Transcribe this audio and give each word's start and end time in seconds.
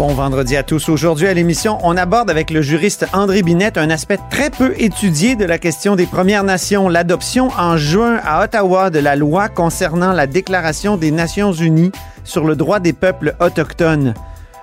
Bon 0.00 0.14
vendredi 0.14 0.56
à 0.56 0.62
tous. 0.62 0.88
Aujourd'hui 0.88 1.26
à 1.26 1.34
l'émission, 1.34 1.76
on 1.82 1.94
aborde 1.94 2.30
avec 2.30 2.50
le 2.50 2.62
juriste 2.62 3.04
André 3.12 3.42
Binette 3.42 3.76
un 3.76 3.90
aspect 3.90 4.18
très 4.30 4.48
peu 4.48 4.72
étudié 4.78 5.36
de 5.36 5.44
la 5.44 5.58
question 5.58 5.94
des 5.94 6.06
Premières 6.06 6.42
Nations, 6.42 6.88
l'adoption 6.88 7.50
en 7.58 7.76
juin 7.76 8.18
à 8.24 8.42
Ottawa 8.42 8.88
de 8.88 8.98
la 8.98 9.14
loi 9.14 9.50
concernant 9.50 10.14
la 10.14 10.26
Déclaration 10.26 10.96
des 10.96 11.10
Nations 11.10 11.52
Unies 11.52 11.92
sur 12.24 12.46
le 12.46 12.56
droit 12.56 12.80
des 12.80 12.94
peuples 12.94 13.36
autochtones. 13.40 14.14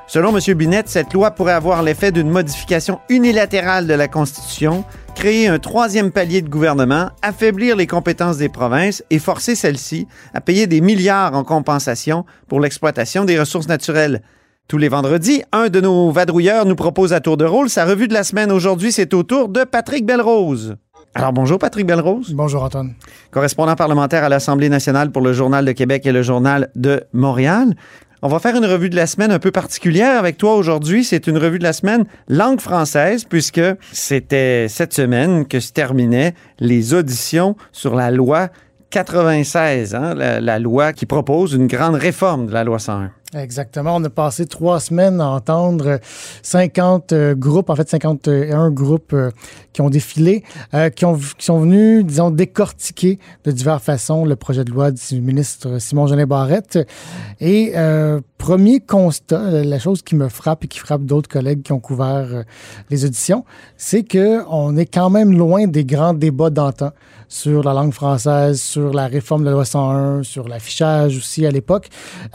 Selon 0.07 0.35
M. 0.35 0.55
Binette, 0.55 0.89
cette 0.89 1.13
loi 1.13 1.29
pourrait 1.29 1.53
avoir 1.53 1.83
l'effet 1.83 2.11
d'une 2.11 2.31
modification 2.31 2.99
unilatérale 3.07 3.85
de 3.85 3.93
la 3.93 4.07
Constitution, 4.07 4.85
créer 5.13 5.47
un 5.47 5.59
troisième 5.59 6.09
palier 6.09 6.41
de 6.41 6.49
gouvernement, 6.49 7.11
affaiblir 7.21 7.75
les 7.75 7.85
compétences 7.85 8.37
des 8.37 8.49
provinces 8.49 9.03
et 9.11 9.19
forcer 9.19 9.53
celles-ci 9.53 10.07
à 10.33 10.41
payer 10.41 10.65
des 10.65 10.81
milliards 10.81 11.35
en 11.35 11.43
compensation 11.43 12.25
pour 12.47 12.59
l'exploitation 12.59 13.23
des 13.23 13.39
ressources 13.39 13.67
naturelles. 13.67 14.23
Tous 14.67 14.77
les 14.77 14.89
vendredis, 14.89 15.43
un 15.53 15.69
de 15.69 15.79
nos 15.79 16.11
vadrouilleurs 16.11 16.65
nous 16.65 16.75
propose 16.75 17.13
à 17.13 17.21
tour 17.21 17.37
de 17.37 17.45
rôle 17.45 17.69
sa 17.69 17.85
revue 17.85 18.09
de 18.09 18.13
la 18.13 18.25
semaine. 18.25 18.51
Aujourd'hui, 18.51 18.91
c'est 18.91 19.13
au 19.13 19.23
tour 19.23 19.47
de 19.47 19.63
Patrick 19.63 20.05
Belrose. 20.05 20.75
Alors 21.15 21.31
bonjour 21.31 21.57
Patrick 21.57 21.87
Belrose. 21.87 22.33
Bonjour 22.33 22.63
Antoine. 22.63 22.93
Correspondant 23.31 23.75
parlementaire 23.75 24.25
à 24.25 24.29
l'Assemblée 24.29 24.67
nationale 24.67 25.09
pour 25.09 25.21
le 25.21 25.31
Journal 25.31 25.63
de 25.63 25.71
Québec 25.71 26.05
et 26.05 26.11
le 26.11 26.21
Journal 26.21 26.69
de 26.75 27.01
Montréal. 27.13 27.75
On 28.21 28.27
va 28.27 28.39
faire 28.39 28.57
une 28.57 28.65
revue 28.65 28.89
de 28.89 28.97
la 28.97 29.07
semaine 29.07 29.31
un 29.31 29.39
peu 29.39 29.51
particulière 29.51 30.19
avec 30.19 30.37
toi 30.37 30.55
aujourd'hui. 30.55 31.05
C'est 31.05 31.27
une 31.27 31.37
revue 31.37 31.59
de 31.59 31.63
la 31.63 31.71
semaine 31.71 32.03
langue 32.27 32.59
française 32.59 33.23
puisque 33.23 33.61
c'était 33.93 34.67
cette 34.67 34.93
semaine 34.93 35.47
que 35.47 35.61
se 35.61 35.71
terminaient 35.71 36.33
les 36.59 36.93
auditions 36.93 37.55
sur 37.71 37.95
la 37.95 38.11
loi 38.11 38.49
96, 38.89 39.95
hein, 39.95 40.13
la, 40.13 40.41
la 40.41 40.59
loi 40.59 40.91
qui 40.91 41.05
propose 41.05 41.53
une 41.53 41.67
grande 41.67 41.95
réforme 41.95 42.47
de 42.47 42.51
la 42.51 42.65
loi 42.65 42.79
101. 42.79 43.11
Exactement. 43.35 43.97
On 43.97 44.03
a 44.05 44.09
passé 44.09 44.45
trois 44.45 44.79
semaines 44.79 45.19
à 45.19 45.27
entendre 45.27 45.99
50 46.43 47.11
euh, 47.11 47.35
groupes, 47.35 47.69
en 47.69 47.75
fait 47.75 47.89
51 47.89 48.71
groupes 48.71 49.11
euh, 49.11 49.31
qui 49.73 49.81
ont 49.81 49.89
défilé, 49.89 50.43
euh, 50.73 50.89
qui, 50.89 51.03
ont, 51.03 51.17
qui 51.17 51.45
sont 51.45 51.59
venus, 51.59 52.05
disons, 52.05 52.31
décortiquer 52.31 53.19
de 53.43 53.51
diverses 53.51 53.83
façons 53.83 54.23
le 54.23 54.37
projet 54.37 54.63
de 54.63 54.71
loi 54.71 54.91
du 54.91 55.19
ministre 55.19 55.77
Simon 55.79 56.07
Jeanin 56.07 56.25
Barrette. 56.25 56.79
Et 57.41 57.73
premier 58.37 58.79
constat, 58.79 59.63
la 59.63 59.79
chose 59.79 60.01
qui 60.01 60.15
me 60.15 60.29
frappe 60.29 60.63
et 60.63 60.67
qui 60.67 60.79
frappe 60.79 61.03
d'autres 61.03 61.29
collègues 61.29 61.63
qui 61.63 61.73
ont 61.73 61.79
couvert 61.79 62.43
les 62.89 63.05
auditions, 63.05 63.43
c'est 63.75 64.03
que 64.03 64.43
on 64.49 64.77
est 64.77 64.85
quand 64.85 65.09
même 65.09 65.37
loin 65.37 65.67
des 65.67 65.85
grands 65.85 66.13
débats 66.13 66.49
d'antan 66.49 66.91
sur 67.29 67.63
la 67.63 67.73
langue 67.73 67.93
française, 67.93 68.61
sur 68.61 68.93
la 68.93 69.07
réforme 69.07 69.41
de 69.41 69.47
la 69.47 69.51
loi 69.51 69.65
101, 69.65 70.23
sur 70.23 70.47
l'affichage 70.47 71.17
aussi 71.17 71.45
à 71.45 71.51
l'époque. 71.51 71.89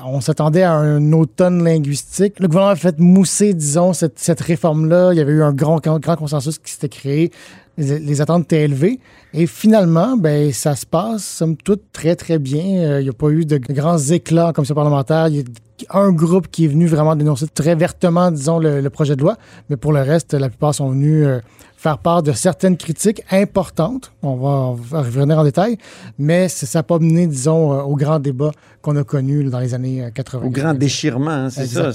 On 0.04 0.20
s'attendait 0.20 0.62
à 0.62 0.74
un 0.74 1.12
automne 1.12 1.64
linguistique. 1.64 2.38
Le 2.40 2.48
gouvernement 2.48 2.72
a 2.72 2.76
fait 2.76 2.98
mousser, 2.98 3.54
disons, 3.54 3.92
cette, 3.92 4.18
cette 4.18 4.40
réforme-là. 4.40 5.12
Il 5.12 5.18
y 5.18 5.20
avait 5.20 5.32
eu 5.32 5.42
un 5.42 5.52
grand, 5.52 5.80
grand 5.80 6.16
consensus 6.16 6.58
qui 6.58 6.72
s'était 6.72 6.88
créé. 6.88 7.30
Les, 7.78 8.20
attentes 8.20 8.44
étaient 8.44 8.64
élevées. 8.64 9.00
Et 9.32 9.46
finalement, 9.46 10.18
ben, 10.18 10.52
ça 10.52 10.76
se 10.76 10.84
passe, 10.84 11.24
somme 11.24 11.56
toute, 11.56 11.84
très, 11.92 12.16
très 12.16 12.38
bien. 12.38 12.64
Euh, 12.64 13.00
il 13.00 13.04
n'y 13.04 13.08
a 13.08 13.14
pas 13.14 13.30
eu 13.30 13.46
de 13.46 13.56
grands 13.56 13.98
éclats 13.98 14.48
en 14.48 14.52
commission 14.52 14.74
parlementaire. 14.74 15.28
Il 15.28 15.36
y 15.36 15.44
a 15.88 15.98
un 15.98 16.12
groupe 16.12 16.48
qui 16.48 16.66
est 16.66 16.68
venu 16.68 16.86
vraiment 16.86 17.16
dénoncer 17.16 17.46
très 17.46 17.74
vertement, 17.74 18.30
disons, 18.30 18.58
le, 18.58 18.82
le 18.82 18.90
projet 18.90 19.16
de 19.16 19.22
loi. 19.22 19.38
Mais 19.70 19.76
pour 19.76 19.94
le 19.94 20.02
reste, 20.02 20.34
la 20.34 20.50
plupart 20.50 20.75
sont 20.75 20.91
venus 20.91 21.26
euh, 21.26 21.41
faire 21.82 21.98
part 21.98 22.22
de 22.22 22.31
certaines 22.31 22.76
critiques 22.76 23.22
importantes. 23.32 24.12
On 24.22 24.37
va, 24.37 24.48
on 24.48 24.75
va 24.75 25.03
revenir 25.03 25.37
en 25.37 25.43
détail, 25.43 25.78
mais 26.16 26.48
ça 26.48 26.78
n'a 26.78 26.82
pas 26.84 27.00
mené, 27.00 27.26
disons, 27.26 27.72
euh, 27.72 27.82
au 27.82 27.97
grand 27.97 28.20
débat 28.20 28.53
qu'on 28.82 28.94
a 28.94 29.03
connu 29.03 29.43
dans 29.44 29.59
les 29.59 29.75
années 29.75 30.09
80. 30.15 30.47
Au 30.47 30.50
grand 30.50 30.75
déchirement, 30.75 31.31
hein, 31.31 31.50
c'est 31.50 31.66
ça. 31.66 31.91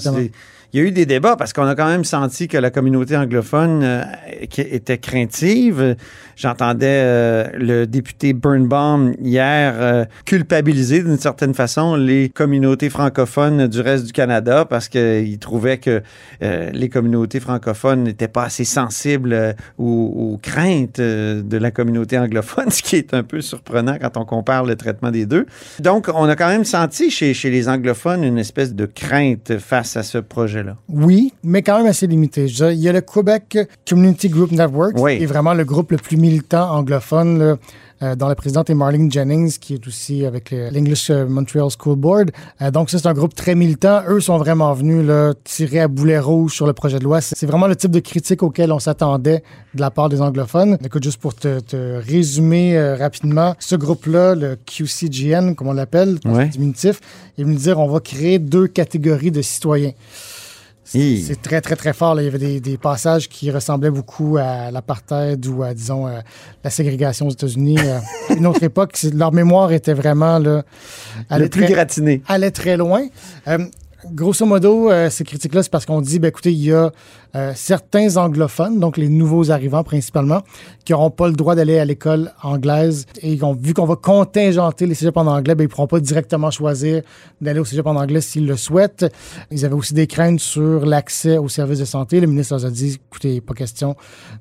Il 0.74 0.80
y 0.80 0.82
a 0.82 0.86
eu 0.86 0.90
des 0.90 1.06
débats 1.06 1.34
parce 1.34 1.54
qu'on 1.54 1.66
a 1.66 1.74
quand 1.74 1.86
même 1.86 2.04
senti 2.04 2.46
que 2.46 2.58
la 2.58 2.70
communauté 2.70 3.16
anglophone 3.16 3.80
euh, 3.82 4.02
était 4.58 4.98
craintive. 4.98 5.96
J'entendais 6.36 6.86
euh, 6.86 7.48
le 7.54 7.86
député 7.86 8.34
Birnbaum 8.34 9.14
hier 9.18 9.74
euh, 9.78 10.04
culpabiliser 10.26 11.02
d'une 11.02 11.16
certaine 11.16 11.54
façon 11.54 11.96
les 11.96 12.28
communautés 12.28 12.90
francophones 12.90 13.66
du 13.66 13.80
reste 13.80 14.04
du 14.04 14.12
Canada 14.12 14.66
parce 14.66 14.90
qu'il 14.90 15.38
trouvait 15.38 15.78
que 15.78 16.02
les 16.40 16.88
communautés 16.88 17.40
francophones 17.40 18.04
n'étaient 18.04 18.28
pas 18.28 18.44
assez 18.44 18.64
sensibles 18.64 19.56
aux, 19.78 20.38
craintes 20.42 21.00
de 21.00 21.56
la 21.56 21.70
communauté 21.70 22.18
anglophone, 22.18 22.70
ce 22.70 22.82
qui 22.82 22.96
est 22.96 23.14
un 23.14 23.22
peu 23.22 23.40
surprenant 23.40 23.96
quand 24.00 24.16
on 24.16 24.24
compare 24.24 24.64
le 24.64 24.76
traitement 24.76 25.10
des 25.10 25.26
deux. 25.26 25.46
Donc, 25.80 26.08
on 26.14 26.28
a 26.28 26.36
quand 26.36 26.48
même 26.48 26.64
senti 26.64 27.10
chez 27.10 27.50
les 27.50 27.68
anglophones 27.68 28.22
une 28.22 28.38
espèce 28.38 28.74
de 28.74 28.86
crainte 28.86 29.58
face 29.58 29.96
à 29.96 30.02
ce 30.02 30.18
projet 30.18 30.57
Oui, 30.88 31.32
mais 31.42 31.62
quand 31.62 31.78
même 31.78 31.86
assez 31.86 32.06
limité. 32.06 32.46
Il 32.46 32.80
y 32.80 32.88
a 32.88 32.92
le 32.92 33.00
Quebec 33.00 33.58
Community 33.88 34.28
Group 34.28 34.52
Network, 34.52 34.94
oui. 34.96 35.18
qui 35.18 35.24
est 35.24 35.26
vraiment 35.26 35.54
le 35.54 35.64
groupe 35.64 35.92
le 35.92 35.98
plus 35.98 36.16
militant 36.16 36.70
anglophone, 36.70 37.38
là, 37.38 37.56
euh, 38.00 38.14
dont 38.14 38.28
la 38.28 38.36
présidente 38.36 38.70
est 38.70 38.74
Marlene 38.74 39.10
Jennings, 39.10 39.58
qui 39.58 39.74
est 39.74 39.86
aussi 39.88 40.24
avec 40.24 40.52
l'English 40.52 41.10
Montreal 41.10 41.68
School 41.76 41.96
Board. 41.96 42.30
Euh, 42.62 42.70
donc, 42.70 42.90
c'est 42.90 43.06
un 43.06 43.12
groupe 43.12 43.34
très 43.34 43.56
militant. 43.56 44.02
Eux 44.08 44.20
sont 44.20 44.38
vraiment 44.38 44.72
venus 44.72 45.04
là, 45.04 45.34
tirer 45.42 45.80
à 45.80 45.88
boulet 45.88 46.20
rouge 46.20 46.54
sur 46.54 46.66
le 46.66 46.72
projet 46.72 47.00
de 47.00 47.04
loi. 47.04 47.20
C'est 47.20 47.46
vraiment 47.46 47.66
le 47.66 47.74
type 47.74 47.90
de 47.90 47.98
critique 47.98 48.44
auquel 48.44 48.70
on 48.70 48.78
s'attendait 48.78 49.42
de 49.74 49.80
la 49.80 49.90
part 49.90 50.08
des 50.08 50.22
anglophones. 50.22 50.78
Écoute, 50.84 51.02
juste 51.02 51.20
pour 51.20 51.34
te, 51.34 51.58
te 51.58 52.00
résumer 52.00 52.78
euh, 52.78 52.94
rapidement, 52.94 53.56
ce 53.58 53.74
groupe-là, 53.74 54.36
le 54.36 54.56
QCGN, 54.64 55.54
comme 55.54 55.66
on 55.66 55.72
l'appelle, 55.72 56.18
ouais. 56.24 56.48
diminutif, 56.48 57.00
est 57.36 57.42
venu 57.42 57.56
dire 57.56 57.80
on 57.80 57.88
va 57.88 57.98
créer 57.98 58.38
deux 58.38 58.68
catégories 58.68 59.32
de 59.32 59.42
citoyens. 59.42 59.92
C'est 61.22 61.42
très, 61.42 61.60
très, 61.60 61.76
très 61.76 61.92
fort. 61.92 62.14
Là. 62.14 62.22
Il 62.22 62.24
y 62.24 62.28
avait 62.28 62.38
des, 62.38 62.60
des, 62.60 62.78
passages 62.78 63.28
qui 63.28 63.50
ressemblaient 63.50 63.90
beaucoup 63.90 64.38
à 64.38 64.70
l'apartheid 64.70 65.46
ou 65.46 65.62
à, 65.62 65.74
disons, 65.74 66.06
à 66.06 66.22
la 66.64 66.70
ségrégation 66.70 67.26
aux 67.26 67.30
États-Unis. 67.30 67.78
à 67.78 68.00
une 68.34 68.46
autre 68.46 68.62
époque, 68.62 68.98
leur 69.12 69.32
mémoire 69.32 69.72
était 69.72 69.92
vraiment... 69.92 70.38
Là, 70.38 70.64
Le 71.30 71.48
plus 71.48 71.66
très. 71.66 72.22
Allait 72.26 72.50
très 72.50 72.76
loin. 72.76 73.06
Euh, 73.48 73.58
grosso 74.12 74.46
modo, 74.46 74.90
euh, 74.90 75.10
ces 75.10 75.24
critiques-là, 75.24 75.62
c'est 75.62 75.70
parce 75.70 75.86
qu'on 75.86 76.00
dit, 76.00 76.18
ben, 76.18 76.28
écoutez, 76.28 76.52
il 76.52 76.64
y 76.64 76.72
a 76.72 76.92
euh, 77.34 77.52
certains 77.54 78.16
anglophones, 78.16 78.78
donc 78.78 78.96
les 78.96 79.08
nouveaux 79.08 79.50
arrivants 79.50 79.82
principalement, 79.82 80.42
qui 80.84 80.92
n'auront 80.92 81.10
pas 81.10 81.26
le 81.26 81.34
droit 81.34 81.54
d'aller 81.54 81.78
à 81.78 81.84
l'école 81.84 82.32
anglaise 82.42 83.06
et 83.22 83.42
ont, 83.42 83.54
vu 83.54 83.74
qu'on 83.74 83.86
va 83.86 83.96
contingenter 83.96 84.86
les 84.86 84.94
cégeps 84.94 85.16
en 85.16 85.26
anglais, 85.26 85.54
ben, 85.54 85.64
ils 85.64 85.66
ne 85.66 85.70
pourront 85.70 85.86
pas 85.86 86.00
directement 86.00 86.50
choisir 86.50 87.02
d'aller 87.40 87.60
au 87.60 87.64
cégep 87.64 87.86
en 87.86 87.96
anglais 87.96 88.20
s'ils 88.20 88.46
le 88.46 88.56
souhaitent. 88.56 89.06
Ils 89.50 89.64
avaient 89.64 89.74
aussi 89.74 89.94
des 89.94 90.06
craintes 90.06 90.40
sur 90.40 90.86
l'accès 90.86 91.38
aux 91.38 91.48
services 91.48 91.80
de 91.80 91.84
santé. 91.84 92.20
Le 92.20 92.26
ministre 92.26 92.56
leur 92.56 92.66
a 92.66 92.70
dit, 92.70 92.98
écoutez, 93.10 93.40
pas 93.40 93.54
question 93.54 93.96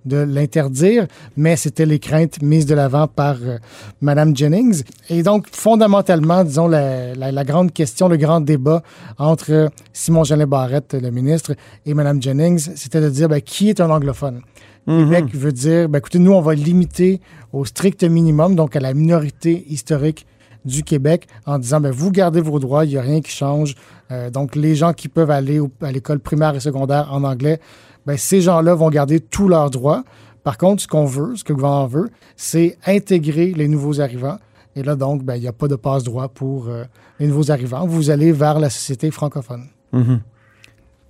de 0.06 0.18
l'interdire, 0.18 1.08
mais 1.36 1.56
c'était 1.56 1.86
les 1.86 2.00
craintes 2.00 2.42
mises 2.42 2.66
de 2.66 2.76
l'avant 2.76 3.08
par 3.08 3.36
euh, 3.42 3.58
Mme 4.02 4.36
Jennings. 4.36 4.84
Et 5.10 5.24
donc, 5.24 5.48
fondamentalement, 5.52 6.44
disons, 6.44 6.68
la, 6.68 7.16
la, 7.16 7.32
la 7.32 7.44
grande 7.44 7.74
question, 7.74 8.08
le 8.08 8.18
grand 8.18 8.40
débat 8.40 8.84
entre 9.18 9.47
Simon 9.94 10.24
Jeanin 10.24 10.48
Barrette, 10.48 10.94
le 10.94 11.12
ministre, 11.12 11.54
et 11.86 11.94
Mme 11.94 12.22
Jennings, 12.22 12.72
c'était 12.76 13.02
de 13.02 13.10
dire 13.10 13.30
ben, 13.30 13.42
qui 13.42 13.70
est 13.70 13.80
un 13.82 13.90
anglophone? 13.90 14.42
Mhm. 14.88 15.06
Québec 15.06 15.26
mm 15.26 15.28
-hmm. 15.28 15.40
veut 15.40 15.52
dire, 15.52 15.90
ben, 15.90 16.00
écoutez, 16.00 16.20
nous, 16.20 16.34
on 16.34 16.42
va 16.42 16.54
limiter 16.56 17.20
au 17.52 17.66
strict 17.66 18.04
minimum, 18.04 18.56
donc 18.56 18.76
à 18.76 18.80
la 18.80 18.94
minorité 18.94 19.66
historique 19.68 20.26
du 20.66 20.84
Québec, 20.84 21.28
en 21.46 21.60
disant, 21.60 21.80
ben, 21.82 21.92
vous 21.92 22.12
gardez 22.12 22.42
vos 22.42 22.60
droits, 22.60 22.86
il 22.86 22.90
n'y 22.92 22.98
a 22.98 23.02
rien 23.02 23.22
qui 23.22 23.32
change. 23.32 23.76
Euh, 24.12 24.30
donc, 24.30 24.56
les 24.56 24.76
gens 24.76 24.94
qui 24.94 25.08
peuvent 25.10 25.32
aller 25.32 25.60
au, 25.60 25.70
à 25.82 25.92
l'école 25.92 26.20
primaire 26.20 26.56
et 26.56 26.60
secondaire 26.60 27.08
en 27.12 27.24
anglais, 27.24 27.60
ben, 28.06 28.18
ces 28.18 28.42
gens-là 28.42 28.74
vont 28.76 28.90
garder 28.90 29.20
tous 29.20 29.48
leurs 29.50 29.70
droits. 29.70 30.04
Par 30.44 30.58
contre, 30.58 30.82
ce 30.82 30.88
qu'on 30.88 31.06
veut, 31.06 31.36
ce 31.36 31.44
que 31.44 31.52
le 31.52 31.56
gouvernement 31.56 31.88
veut, 31.88 32.10
c'est 32.38 32.78
intégrer 32.86 33.54
les 33.54 33.68
nouveaux 33.68 34.00
arrivants. 34.00 34.38
Et 34.78 34.84
là, 34.84 34.96
donc, 34.96 35.24
ben, 35.24 35.36
il 35.36 35.42
n'y 35.42 35.48
a 35.48 35.54
pas 35.54 35.68
de 35.68 35.76
passe-droit 35.76 36.28
pour 36.28 36.68
euh, 36.68 36.84
les 37.20 37.28
nouveaux 37.28 37.50
arrivants. 37.50 37.88
Vous 37.88 38.12
allez 38.12 38.32
vers 38.32 38.60
la 38.60 38.70
société 38.70 39.10
francophone. 39.10 39.66
Mm 39.92 40.02
-hmm. 40.02 40.20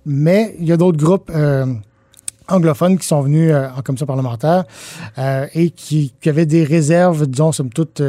Mais 0.06 0.54
il 0.58 0.66
y 0.66 0.72
a 0.72 0.78
d'autres 0.78 1.04
groupes 1.04 1.30
euh, 1.34 1.66
anglophones 2.48 2.96
qui 2.98 3.06
sont 3.06 3.20
venus 3.20 3.50
euh, 3.52 3.76
en 3.76 3.82
commission 3.82 4.06
parlementaire 4.06 4.64
et 5.60 5.68
qui, 5.80 6.14
qui, 6.20 6.28
avaient 6.30 6.50
des 6.56 6.64
réserves, 6.64 7.26
disons, 7.26 7.52
somme 7.52 7.72
toute, 7.78 8.00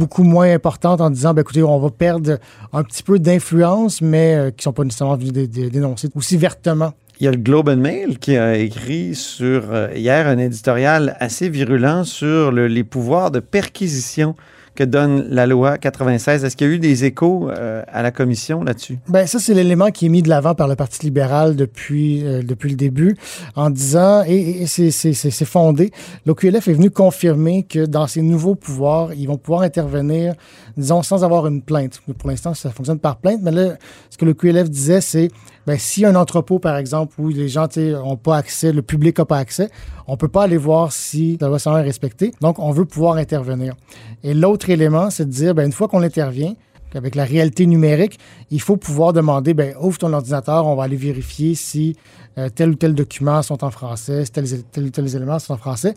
beaucoup 0.00 0.24
moins 0.34 0.50
importantes 0.58 1.00
en 1.00 1.10
disant, 1.10 1.32
ben, 1.34 1.42
écoutez, 1.42 1.62
on 1.62 1.78
va 1.86 1.90
perdre 2.06 2.30
un 2.72 2.82
petit 2.88 3.04
peu 3.08 3.16
d'influence, 3.26 3.94
mais 4.12 4.28
qui 4.56 4.62
ne 4.62 4.64
sont 4.66 4.76
pas 4.78 4.84
nécessairement 4.84 5.18
venus 5.20 5.32
dé 5.32 5.46
dé 5.46 5.70
dénoncer 5.70 6.08
aussi 6.20 6.36
vertement. 6.48 6.92
Il 7.20 7.24
y 7.24 7.28
a 7.28 7.32
le 7.32 7.36
Globe 7.36 7.68
and 7.68 7.76
Mail 7.76 8.18
qui 8.18 8.38
a 8.38 8.56
écrit 8.56 9.14
sur 9.14 9.74
euh, 9.74 9.88
hier 9.94 10.26
un 10.26 10.38
éditorial 10.38 11.18
assez 11.20 11.50
virulent 11.50 12.04
sur 12.04 12.50
le, 12.50 12.66
les 12.66 12.82
pouvoirs 12.82 13.30
de 13.30 13.40
perquisition 13.40 14.34
que 14.74 14.84
donne 14.84 15.26
la 15.28 15.46
loi 15.46 15.76
96. 15.76 16.44
Est-ce 16.44 16.56
qu'il 16.56 16.66
y 16.66 16.70
a 16.70 16.72
eu 16.72 16.78
des 16.78 17.04
échos 17.04 17.50
euh, 17.50 17.82
à 17.88 18.00
la 18.00 18.10
commission 18.10 18.64
là-dessus? 18.64 18.98
Ben 19.08 19.26
ça, 19.26 19.38
c'est 19.38 19.52
l'élément 19.52 19.90
qui 19.90 20.06
est 20.06 20.08
mis 20.08 20.22
de 20.22 20.30
l'avant 20.30 20.54
par 20.54 20.68
le 20.68 20.76
Parti 20.76 21.04
libéral 21.04 21.56
depuis, 21.56 22.24
euh, 22.24 22.42
depuis 22.42 22.70
le 22.70 22.76
début, 22.76 23.16
en 23.54 23.68
disant, 23.68 24.22
et, 24.26 24.62
et 24.62 24.66
c'est 24.66 25.44
fondé, 25.44 25.90
l'OQLF 26.24 26.68
est 26.68 26.72
venu 26.72 26.90
confirmer 26.90 27.64
que 27.64 27.84
dans 27.84 28.06
ces 28.06 28.22
nouveaux 28.22 28.54
pouvoirs, 28.54 29.12
ils 29.12 29.26
vont 29.26 29.36
pouvoir 29.36 29.60
intervenir, 29.60 30.32
disons, 30.80 31.02
sans 31.02 31.24
avoir 31.24 31.46
une 31.46 31.62
plainte. 31.62 32.00
Pour 32.18 32.28
l'instant, 32.28 32.54
ça 32.54 32.70
fonctionne 32.70 32.98
par 32.98 33.16
plainte, 33.16 33.40
mais 33.42 33.50
là, 33.50 33.76
ce 34.10 34.16
que 34.16 34.24
l'OQLF 34.24 34.68
disait, 34.68 35.00
c'est, 35.00 35.30
ben, 35.66 35.78
s'il 35.78 36.02
y 36.02 36.06
a 36.06 36.10
un 36.10 36.16
entrepôt, 36.16 36.58
par 36.58 36.76
exemple, 36.76 37.14
où 37.18 37.28
les 37.28 37.48
gens 37.48 37.68
n'ont 37.76 38.16
pas 38.16 38.36
accès, 38.36 38.72
le 38.72 38.82
public 38.82 39.18
n'a 39.18 39.24
pas 39.24 39.38
accès, 39.38 39.70
on 40.06 40.16
peut 40.16 40.28
pas 40.28 40.44
aller 40.44 40.56
voir 40.56 40.92
si 40.92 41.38
la 41.40 41.48
loi 41.48 41.58
101 41.58 41.78
est 41.78 41.82
respectée. 41.82 42.32
Donc, 42.40 42.58
on 42.58 42.72
veut 42.72 42.84
pouvoir 42.84 43.16
intervenir. 43.16 43.74
Et 44.22 44.34
l'autre 44.34 44.70
élément, 44.70 45.10
c'est 45.10 45.26
de 45.26 45.30
dire, 45.30 45.54
ben, 45.54 45.66
une 45.66 45.72
fois 45.72 45.88
qu'on 45.88 46.02
intervient, 46.02 46.54
avec 46.94 47.14
la 47.14 47.24
réalité 47.24 47.66
numérique, 47.66 48.18
il 48.50 48.60
faut 48.60 48.76
pouvoir 48.76 49.12
demander, 49.12 49.54
ben, 49.54 49.74
ouvre 49.80 49.98
ton 49.98 50.12
ordinateur, 50.12 50.66
on 50.66 50.74
va 50.74 50.84
aller 50.84 50.96
vérifier 50.96 51.54
si 51.54 51.96
euh, 52.38 52.48
tel 52.48 52.70
ou 52.70 52.74
tel 52.74 52.94
document 52.94 53.42
sont 53.42 53.64
en 53.64 53.70
français, 53.70 54.24
si 54.24 54.32
tel, 54.32 54.44
tel 54.64 54.84
ou 54.84 54.90
tel 54.90 55.14
élément 55.14 55.38
sont 55.38 55.54
en 55.54 55.56
français. 55.56 55.94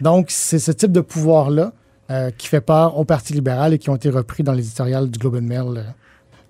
Donc, 0.00 0.26
c'est 0.28 0.58
ce 0.58 0.72
type 0.72 0.92
de 0.92 1.00
pouvoir-là 1.00 1.72
euh, 2.10 2.30
qui 2.36 2.48
fait 2.48 2.60
peur 2.60 2.98
au 2.98 3.04
Parti 3.04 3.32
libéral 3.32 3.72
et 3.72 3.78
qui 3.78 3.90
ont 3.90 3.96
été 3.96 4.10
repris 4.10 4.42
dans 4.42 4.52
l'éditorial 4.52 5.10
du 5.10 5.18
Globe 5.18 5.36
and 5.36 5.42
Mail 5.42 5.78
euh, 5.78 5.82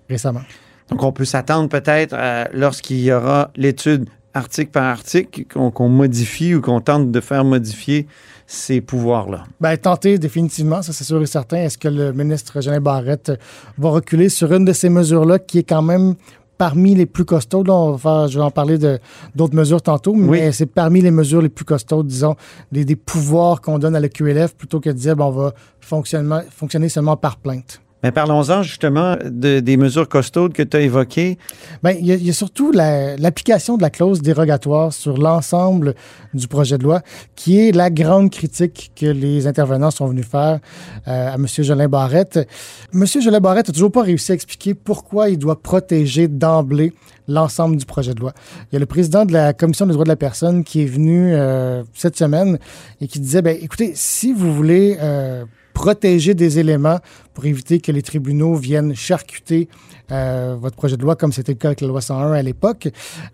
récemment. 0.09 0.41
Donc, 0.89 1.01
on 1.01 1.11
peut 1.11 1.25
s'attendre 1.25 1.69
peut-être 1.69 2.13
euh, 2.13 2.43
lorsqu'il 2.53 2.99
y 2.99 3.11
aura 3.11 3.51
l'étude 3.55 4.09
article 4.33 4.71
par 4.71 4.83
article 4.83 5.45
qu'on 5.45 5.89
modifie 5.89 6.53
ou 6.53 6.61
qu'on 6.61 6.81
tente 6.81 7.09
de 7.09 7.19
faire 7.21 7.45
modifier 7.45 8.05
ces 8.45 8.81
pouvoirs-là. 8.81 9.45
Ben, 9.61 9.77
tenter 9.77 10.19
définitivement, 10.19 10.81
ça 10.81 10.93
c'est 10.93 11.05
sûr 11.05 11.21
et 11.21 11.25
certain. 11.25 11.57
Est-ce 11.57 11.77
que 11.77 11.87
le 11.87 12.11
ministre 12.11 12.61
Jean 12.61 12.79
Barrette 12.81 13.31
va 13.77 13.89
reculer 13.89 14.29
sur 14.29 14.53
une 14.53 14.65
de 14.65 14.73
ces 14.73 14.89
mesures-là 14.89 15.39
qui 15.39 15.59
est 15.59 15.63
quand 15.63 15.81
même 15.81 16.15
parmi 16.57 16.95
les 16.95 17.05
plus 17.05 17.25
costauds. 17.25 17.63
Là, 17.63 17.73
on 17.73 17.91
va 17.93 17.97
faire- 17.97 18.27
je 18.27 18.37
vais 18.39 18.45
en 18.45 18.51
parler 18.51 18.77
de 18.77 18.99
d'autres 19.35 19.55
mesures 19.55 19.81
tantôt, 19.81 20.13
mais 20.13 20.47
Oui. 20.47 20.53
c'est 20.53 20.65
parmi 20.65 21.01
les 21.01 21.11
mesures 21.11 21.41
les 21.41 21.49
plus 21.49 21.65
costaudes, 21.65 22.07
disons, 22.07 22.35
des, 22.71 22.85
des 22.85 22.95
pouvoirs 22.95 23.61
qu'on 23.61 23.79
donne 23.79 23.95
à 23.95 23.99
la 23.99 24.09
QLF 24.09 24.55
plutôt 24.55 24.79
que 24.79 24.89
de 24.89 24.95
dire 24.95 25.15
ben, 25.15 25.25
on 25.25 25.31
va 25.31 25.53
fonctionner 25.81 26.89
seulement 26.89 27.17
par 27.17 27.37
plainte. 27.37 27.81
Mais 28.03 28.11
parlons-en 28.11 28.61
justement 28.61 29.15
de- 29.25 29.61
des 29.61 29.77
mesures 29.77 30.07
costaudes 30.07 30.53
que 30.53 30.61
tu 30.61 30.77
as 30.77 30.81
évoquées. 30.81 31.39
Ben, 31.81 31.95
il 31.99 32.05
y, 32.05 32.11
a- 32.11 32.15
il 32.15 32.25
y 32.27 32.29
a 32.29 32.33
surtout 32.33 32.71
la- 32.71 33.15
l'application 33.17 33.77
de 33.77 33.81
la 33.81 33.89
clause 33.89 34.21
dérogatoire 34.21 34.93
sur 34.93 35.17
l'ensemble 35.17 35.95
du 36.33 36.47
projet 36.47 36.77
de 36.77 36.83
loi, 36.83 37.01
qui 37.35 37.59
est 37.59 37.71
la 37.71 37.89
grande 37.89 38.29
critique 38.29 38.91
que 38.95 39.07
les 39.07 39.47
intervenants 39.47 39.89
sont 39.89 40.05
venus 40.07 40.27
faire 40.27 40.59
euh, 41.07 41.31
à 41.31 41.35
M. 41.35 41.47
Jolin 41.47 41.87
Barrette. 41.87 42.47
M. 42.93 43.05
Jolin 43.07 43.39
Barrette 43.39 43.69
n'a 43.69 43.73
toujours 43.73 43.91
pas 43.91 44.03
réussi 44.03 44.31
à 44.33 44.35
expliquer 44.35 44.75
pourquoi 44.75 45.29
il 45.29 45.39
doit 45.39 45.59
protéger 45.59 46.27
d'emblée 46.27 46.93
l'ensemble 47.27 47.75
du 47.77 47.85
projet 47.85 48.13
de 48.13 48.19
loi. 48.19 48.33
Il 48.71 48.75
y 48.75 48.77
a 48.77 48.79
le 48.79 48.85
président 48.85 49.25
de 49.25 49.33
la 49.33 49.53
Commission 49.53 49.87
des 49.87 49.93
droits 49.93 50.03
de 50.05 50.09
la 50.09 50.15
personne 50.15 50.63
qui 50.63 50.83
est 50.83 50.85
venu 50.85 51.33
euh, 51.33 51.81
cette 51.95 52.17
semaine 52.17 52.59
et 53.01 53.07
qui 53.07 53.19
disait, 53.19 53.41
ben, 53.41 53.57
écoutez, 53.59 53.93
si 53.95 54.31
vous 54.31 54.53
voulez 54.53 54.97
euh, 55.01 55.43
protéger 55.75 56.33
des 56.33 56.57
éléments 56.57 56.99
pour 57.35 57.45
éviter 57.45 57.79
que 57.79 57.91
les 57.91 58.01
tribunaux 58.01 58.55
viennent 58.55 58.95
charcuter 58.95 59.67
euh, 60.11 60.55
votre 60.59 60.75
projet 60.75 60.97
de 60.97 61.03
loi, 61.03 61.15
comme 61.15 61.33
c'était 61.33 61.51
le 61.51 61.57
cas 61.57 61.67
avec 61.67 61.81
la 61.81 61.87
loi 61.89 62.01
101 62.01 62.31
à 62.31 62.41
l'époque, 62.41 62.87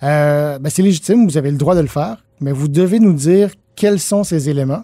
euh, 0.03 0.57
ben, 0.59 0.69
c'est 0.69 0.81
légitime, 0.81 1.25
vous 1.25 1.37
avez 1.37 1.51
le 1.51 1.57
droit 1.57 1.75
de 1.75 1.81
le 1.81 1.87
faire, 1.87 2.17
mais 2.41 2.51
vous 2.51 2.67
devez 2.67 2.99
nous 2.99 3.13
dire 3.13 3.51
quels 3.75 3.99
sont 3.99 4.23
ces 4.23 4.49
éléments 4.49 4.83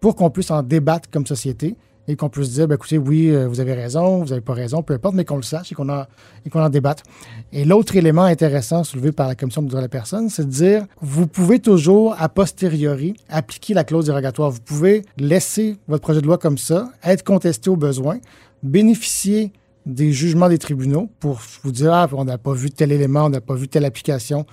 pour 0.00 0.16
qu'on 0.16 0.30
puisse 0.30 0.50
en 0.50 0.62
débattre 0.62 1.08
comme 1.10 1.26
société 1.26 1.76
et 2.08 2.16
qu'on 2.16 2.28
puisse 2.28 2.50
dire, 2.50 2.68
ben, 2.68 2.76
écoutez, 2.76 2.98
oui, 2.98 3.30
euh, 3.30 3.48
vous 3.48 3.60
avez 3.60 3.74
raison, 3.74 4.18
vous 4.22 4.30
n'avez 4.30 4.40
pas 4.40 4.54
raison, 4.54 4.82
peu 4.82 4.94
importe, 4.94 5.14
mais 5.14 5.24
qu'on 5.24 5.36
le 5.36 5.42
sache 5.42 5.72
et 5.72 5.74
qu'on 5.74 5.88
en, 5.88 6.68
débatte. 6.68 7.02
Et 7.52 7.64
l'autre 7.64 7.96
élément 7.96 8.22
intéressant 8.22 8.84
soulevé 8.84 9.12
par 9.12 9.28
la 9.28 9.34
Commission 9.34 9.62
des 9.62 9.68
droits 9.68 9.80
de 9.80 9.86
la 9.86 9.90
personne, 9.90 10.28
c'est 10.28 10.44
de 10.44 10.50
dire, 10.50 10.86
vous 11.00 11.26
pouvez 11.26 11.58
toujours, 11.58 12.14
a 12.18 12.28
posteriori, 12.28 13.14
appliquer 13.28 13.74
la 13.74 13.84
clause 13.84 14.06
dérogatoire. 14.06 14.50
Vous 14.50 14.60
pouvez 14.60 15.04
laisser 15.18 15.78
votre 15.88 16.02
projet 16.02 16.20
de 16.20 16.26
loi 16.26 16.38
comme 16.38 16.58
ça, 16.58 16.90
être 17.02 17.24
contesté 17.24 17.70
au 17.70 17.76
besoin, 17.76 18.18
bénéficier 18.62 19.52
des 19.86 20.12
jugements 20.12 20.48
des 20.48 20.58
tribunaux 20.58 21.08
pour 21.20 21.40
vous 21.62 21.70
dire 21.70 21.94
ah, 21.94 22.08
on 22.12 22.24
n'a 22.24 22.38
pas 22.38 22.52
vu 22.52 22.70
tel 22.70 22.90
élément, 22.90 23.26
on 23.26 23.30
n'a 23.30 23.40
pas 23.40 23.54
vu 23.54 23.68
telle 23.68 23.84
application 23.84 24.44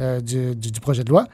euh, 0.00 0.20
du, 0.20 0.80
projet 0.80 1.02
de 1.02 1.10
loi. 1.10 1.26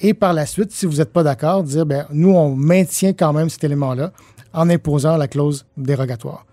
Et 0.00 0.14
par 0.14 0.34
la 0.34 0.46
suite, 0.46 0.70
si 0.70 0.86
vous 0.86 0.98
n'êtes 0.98 1.12
pas 1.12 1.22
d'accord, 1.22 1.62
dire 1.62 1.86
ben, 1.86 2.06
nous, 2.12 2.30
on 2.30 2.54
maintient 2.54 3.14
quand 3.14 3.32
même 3.32 3.48
cet 3.48 3.64
élément-là 3.64 4.12
en 4.52 4.70
imposant 4.70 5.16
la 5.16 5.28
clause 5.28 5.66
dérogatoire. 5.76 6.46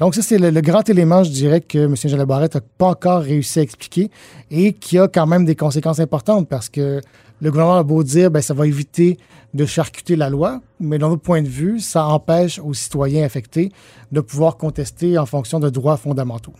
Donc, 0.00 0.14
ça, 0.14 0.22
c'est 0.22 0.38
le, 0.38 0.60
grand 0.60 0.88
élément, 0.88 1.22
je 1.24 1.30
dirais, 1.30 1.60
que 1.60 1.78
M. 1.78 2.24
Barrette 2.24 2.54
n'a 2.54 2.60
pas 2.78 2.88
encore 2.88 3.22
réussi 3.22 3.58
à 3.58 3.62
expliquer 3.62 4.10
et 4.50 4.72
qui 4.72 4.98
a 4.98 5.08
quand 5.08 5.26
même 5.26 5.44
des 5.44 5.56
conséquences 5.56 6.00
importantes 6.00 6.48
parce 6.48 6.68
que 6.68 7.00
le 7.40 7.50
gouvernement 7.50 7.78
a 7.78 7.82
beau 7.82 8.02
dire 8.02 8.30
ben, 8.30 8.40
ça 8.40 8.54
va 8.54 8.66
éviter 8.66 9.18
de 9.54 9.66
charcuter 9.66 10.16
la 10.16 10.30
loi, 10.30 10.60
mais 10.80 10.98
d'un 10.98 11.08
autre 11.08 11.22
point 11.22 11.42
de 11.42 11.48
vue, 11.48 11.78
ça 11.78 12.06
empêche 12.06 12.58
aux 12.58 12.72
citoyens 12.72 13.24
affectés 13.24 13.70
de 14.12 14.20
pouvoir 14.20 14.56
contester 14.56 15.18
en 15.18 15.26
fonction 15.26 15.60
de 15.60 15.68
droits 15.68 15.96
fondamentaux. 15.96 16.54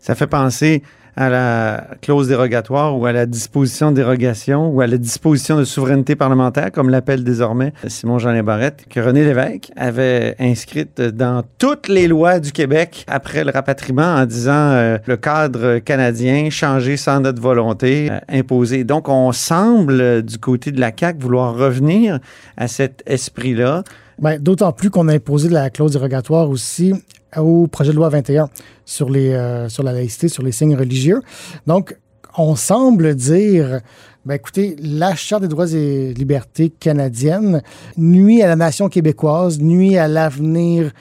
Ça 0.00 0.14
fait 0.14 0.26
penser 0.26 0.82
à 1.16 1.28
la 1.28 1.86
clause 2.00 2.28
dérogatoire 2.28 2.98
ou 2.98 3.06
à 3.06 3.12
la 3.12 3.26
disposition 3.26 3.90
de 3.90 3.96
dérogation 3.96 4.68
ou 4.68 4.80
à 4.80 4.86
la 4.86 4.98
disposition 4.98 5.58
de 5.58 5.64
souveraineté 5.64 6.16
parlementaire, 6.16 6.72
comme 6.72 6.90
l'appelle 6.90 7.24
désormais 7.24 7.72
Simon 7.86 8.18
Jean 8.18 8.42
Barrette, 8.42 8.86
que 8.88 9.00
René 9.00 9.24
Lévesque 9.24 9.70
avait 9.76 10.34
inscrite 10.38 11.00
dans 11.00 11.42
toutes 11.58 11.88
les 11.88 12.08
lois 12.08 12.40
du 12.40 12.52
Québec 12.52 13.04
après 13.08 13.44
le 13.44 13.50
rapatriement 13.50 14.02
en 14.02 14.26
disant 14.26 14.52
euh, 14.52 14.98
le 15.06 15.16
cadre 15.16 15.78
canadien 15.78 16.50
changé 16.50 16.96
sans 16.96 17.20
notre 17.20 17.40
volonté, 17.40 18.08
euh, 18.10 18.18
imposé. 18.28 18.84
Donc, 18.84 19.08
on 19.08 19.32
semble, 19.32 20.00
euh, 20.00 20.22
du 20.22 20.38
côté 20.38 20.72
de 20.72 20.80
la 20.80 20.92
CAQ, 20.96 21.20
vouloir 21.20 21.54
revenir 21.54 22.18
à 22.56 22.68
cet 22.68 23.02
esprit-là. 23.06 23.84
Ben, 24.18 24.38
D'autant 24.38 24.72
plus 24.72 24.90
qu'on 24.90 25.08
a 25.08 25.14
imposé 25.14 25.48
la 25.48 25.70
clause 25.70 25.92
dérogatoire 25.92 26.48
aussi 26.48 26.94
au 27.36 27.66
projet 27.66 27.90
de 27.90 27.96
loi 27.96 28.08
21 28.08 28.48
sur, 28.84 29.10
les, 29.10 29.32
euh, 29.32 29.68
sur 29.68 29.82
la 29.82 29.92
laïcité, 29.92 30.28
sur 30.28 30.42
les 30.42 30.52
signes 30.52 30.76
religieux. 30.76 31.22
Donc, 31.66 31.96
on 32.36 32.56
semble 32.56 33.14
dire, 33.14 33.80
ben, 34.26 34.36
écoutez, 34.36 34.74
la 34.80 35.14
Charte 35.14 35.42
des 35.42 35.48
droits 35.48 35.70
et 35.70 36.14
libertés 36.14 36.70
canadienne 36.70 37.62
nuit 37.98 38.40
à 38.40 38.46
la 38.46 38.56
nation 38.56 38.88
québécoise, 38.88 39.60
nuit 39.60 39.98
à 39.98 40.08
l'avenir 40.08 40.92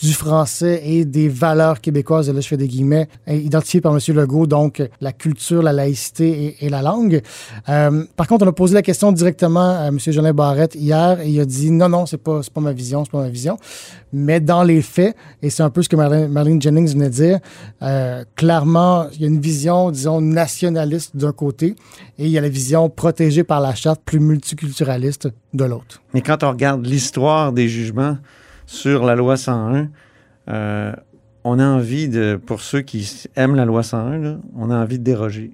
du 0.00 0.12
français 0.12 0.82
et 0.84 1.04
des 1.04 1.28
valeurs 1.28 1.80
québécoises, 1.80 2.28
et 2.28 2.32
là 2.32 2.40
je 2.40 2.48
fais 2.48 2.56
des 2.56 2.66
guillemets, 2.66 3.08
euh, 3.28 3.34
identifiées 3.34 3.80
par 3.80 3.92
M. 3.92 4.00
Legault, 4.16 4.48
donc 4.48 4.82
la 5.00 5.12
culture, 5.12 5.62
la 5.62 5.72
laïcité 5.72 6.56
et, 6.60 6.68
la 6.68 6.82
langue. 6.82 7.22
Euh, 7.68 8.04
par 8.16 8.26
contre, 8.26 8.44
on 8.44 8.48
a 8.48 8.52
posé 8.52 8.74
la 8.74 8.82
question 8.82 9.12
directement 9.12 9.78
à 9.78 9.86
M. 9.86 9.98
Jolin 10.00 10.32
Barrette 10.32 10.74
hier 10.74 11.20
et 11.20 11.28
il 11.28 11.40
a 11.40 11.44
dit 11.44 11.70
non, 11.70 11.88
non, 11.88 12.06
c'est 12.06 12.16
pas, 12.16 12.40
pas 12.52 12.60
ma 12.60 12.72
vision, 12.72 13.04
c'est 13.04 13.12
pas 13.12 13.20
ma 13.20 13.28
vision. 13.28 13.58
Mais 14.12 14.40
dans 14.40 14.62
les 14.62 14.82
faits, 14.82 15.16
et 15.40 15.48
c'est 15.48 15.62
un 15.62 15.70
peu 15.70 15.82
ce 15.82 15.88
que 15.88 15.96
Marlene, 15.96 16.28
Marlene 16.28 16.60
Jennings 16.60 16.92
venait 16.92 17.08
de 17.08 17.14
dire, 17.14 17.38
euh, 17.80 18.24
clairement, 18.34 19.06
il 19.14 19.22
y 19.22 19.24
a 19.24 19.28
une 19.28 19.40
vision, 19.40 19.90
disons, 19.90 20.20
nationaliste 20.20 21.16
d'un 21.16 21.32
côté 21.32 21.74
et 22.22 22.26
il 22.26 22.30
y 22.30 22.38
a 22.38 22.40
la 22.40 22.48
vision 22.48 22.88
protégée 22.88 23.42
par 23.42 23.60
la 23.60 23.74
charte 23.74 24.00
plus 24.04 24.20
multiculturaliste 24.20 25.28
de 25.54 25.64
l'autre. 25.64 26.00
Mais 26.14 26.20
quand 26.20 26.44
on 26.44 26.50
regarde 26.50 26.86
l'histoire 26.86 27.52
des 27.52 27.68
jugements 27.68 28.16
sur 28.64 29.04
la 29.04 29.16
loi 29.16 29.36
101, 29.36 29.88
euh, 30.48 30.92
on 31.42 31.58
a 31.58 31.66
envie 31.66 32.08
de, 32.08 32.38
pour 32.46 32.60
ceux 32.60 32.82
qui 32.82 33.24
aiment 33.34 33.56
la 33.56 33.64
loi 33.64 33.82
101, 33.82 34.18
là, 34.18 34.36
on 34.56 34.70
a 34.70 34.76
envie 34.76 35.00
de 35.00 35.04
déroger. 35.04 35.50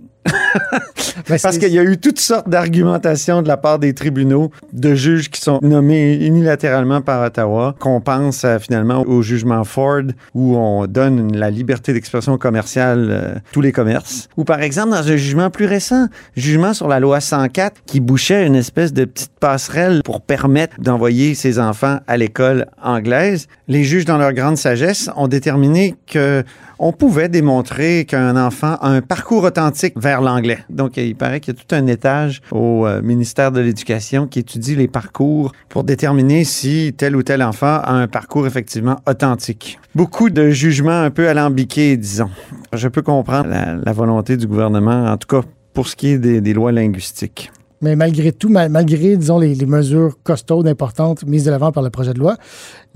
Parce 1.29 1.59
qu'il 1.59 1.73
y 1.73 1.79
a 1.79 1.83
eu 1.83 1.99
toutes 1.99 2.21
sortes 2.21 2.49
d'argumentations 2.49 3.43
de 3.43 3.49
la 3.49 3.57
part 3.57 3.79
des 3.79 3.95
tribunaux, 3.95 4.51
de 4.73 4.95
juges 4.95 5.31
qui 5.31 5.41
sont 5.41 5.59
nommés 5.63 6.15
unilatéralement 6.15 7.01
par 7.01 7.23
Ottawa, 7.23 7.75
qu'on 7.79 8.01
pense 8.01 8.45
euh, 8.45 8.59
finalement 8.59 9.03
au 9.07 9.23
jugement 9.23 9.65
Ford, 9.65 10.03
où 10.35 10.57
on 10.57 10.87
donne 10.87 11.37
la 11.37 11.51
liberté 11.51 11.93
d'expression 11.93 12.39
commerciale 12.39 13.09
euh, 13.11 13.37
à 13.37 13.41
tous 13.53 13.61
les 13.61 13.73
commerces. 13.73 14.29
Ou 14.37 14.45
par 14.45 14.63
exemple, 14.63 14.91
dans 14.91 14.97
un 15.09 15.17
jugement 15.17 15.51
plus 15.51 15.67
récent, 15.67 16.07
jugement 16.37 16.73
sur 16.73 16.89
la 16.89 17.01
loi 17.01 17.21
104, 17.21 17.83
qui 17.87 18.01
bouchait 18.01 18.47
une 18.47 18.57
espèce 18.57 18.93
de 18.93 19.05
petite 19.05 19.33
passerelle 19.41 20.03
pour 20.05 20.21
permettre 20.21 20.81
d'envoyer 20.81 21.35
ses 21.35 21.59
enfants 21.59 21.99
à 22.07 22.17
l'école 22.17 22.67
anglaise, 22.83 23.49
les 23.69 23.85
juges, 23.85 24.05
dans 24.05 24.19
leur 24.19 24.33
grande 24.33 24.57
sagesse, 24.57 25.11
ont 25.17 25.29
déterminé 25.29 25.95
que 26.07 26.45
on 26.79 26.93
pouvait 26.93 27.29
démontrer 27.29 28.05
qu'un 28.05 28.37
enfant 28.37 28.77
a 28.81 28.89
un 28.89 29.03
parcours 29.03 29.45
authentique 29.45 29.95
vers 29.97 30.21
l'anglais. 30.21 30.59
Donc, 30.71 30.97
il 30.97 31.17
paraît 31.17 31.41
qu'il 31.41 31.55
y 31.55 31.57
a 31.57 31.61
tout 31.61 31.75
un 31.75 31.87
étage 31.87 32.41
au 32.51 32.87
euh, 32.87 33.03
ministère 33.03 33.53
de 33.53 33.61
l'Éducation 33.61 34.27
qui 34.27 34.39
étudie 34.41 34.77
les 34.77 34.89
parcours 34.89 35.53
pour 35.69 35.85
déterminer 35.85 36.45
si 36.45 36.95
tel 36.97 37.17
ou 37.17 37.23
tel 37.23 37.43
enfant 37.43 37.81
a 37.83 37.93
un 37.93 38.07
parcours 38.07 38.47
effectivement 38.47 38.97
authentique. 39.07 39.79
Beaucoup 39.95 40.31
de 40.31 40.51
jugements 40.51 41.03
un 41.03 41.11
peu 41.11 41.29
alambiqués, 41.29 41.97
disons. 41.97 42.31
Je 42.73 42.89
peux 42.89 43.03
comprendre 43.03 43.49
la, 43.49 43.93
volonté 43.93 44.37
du 44.37 44.47
gouvernement, 44.47 45.07
en 45.07 45.17
tout 45.17 45.29
cas 45.29 45.47
pour 45.75 45.89
ce 45.89 45.97
qui 45.97 46.09
est 46.09 46.19
des 46.19 46.55
lois 46.55 46.73
linguistiques. 46.73 47.51
Mais 47.81 47.95
malgré 47.95 48.33
tout, 48.33 48.49
mal- 48.49 48.71
malgré, 48.71 49.17
disons, 49.17 49.39
les, 49.39 49.55
les 49.55 49.67
mesures 49.67 50.17
costaudes, 50.25 50.67
importantes 50.67 51.25
mises 51.25 51.45
de 51.45 51.51
l'avant 51.51 51.71
par 51.73 51.83
le 51.83 51.91
projet 51.91 52.13
de 52.13 52.19
loi, 52.19 52.37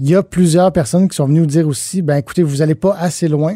il 0.00 0.08
y 0.10 0.14
a 0.16 0.22
plusieurs 0.22 0.72
personnes 0.72 1.08
qui 1.08 1.16
sont 1.16 1.26
venues 1.26 1.40
nous 1.40 1.46
dire 1.46 1.68
aussi, 1.68 2.02
ben 2.02 2.16
écoutez, 2.16 2.42
vous 2.42 2.56
n'allez 2.56 2.74
pas 2.74 2.96
assez 2.98 3.28
loin 3.28 3.54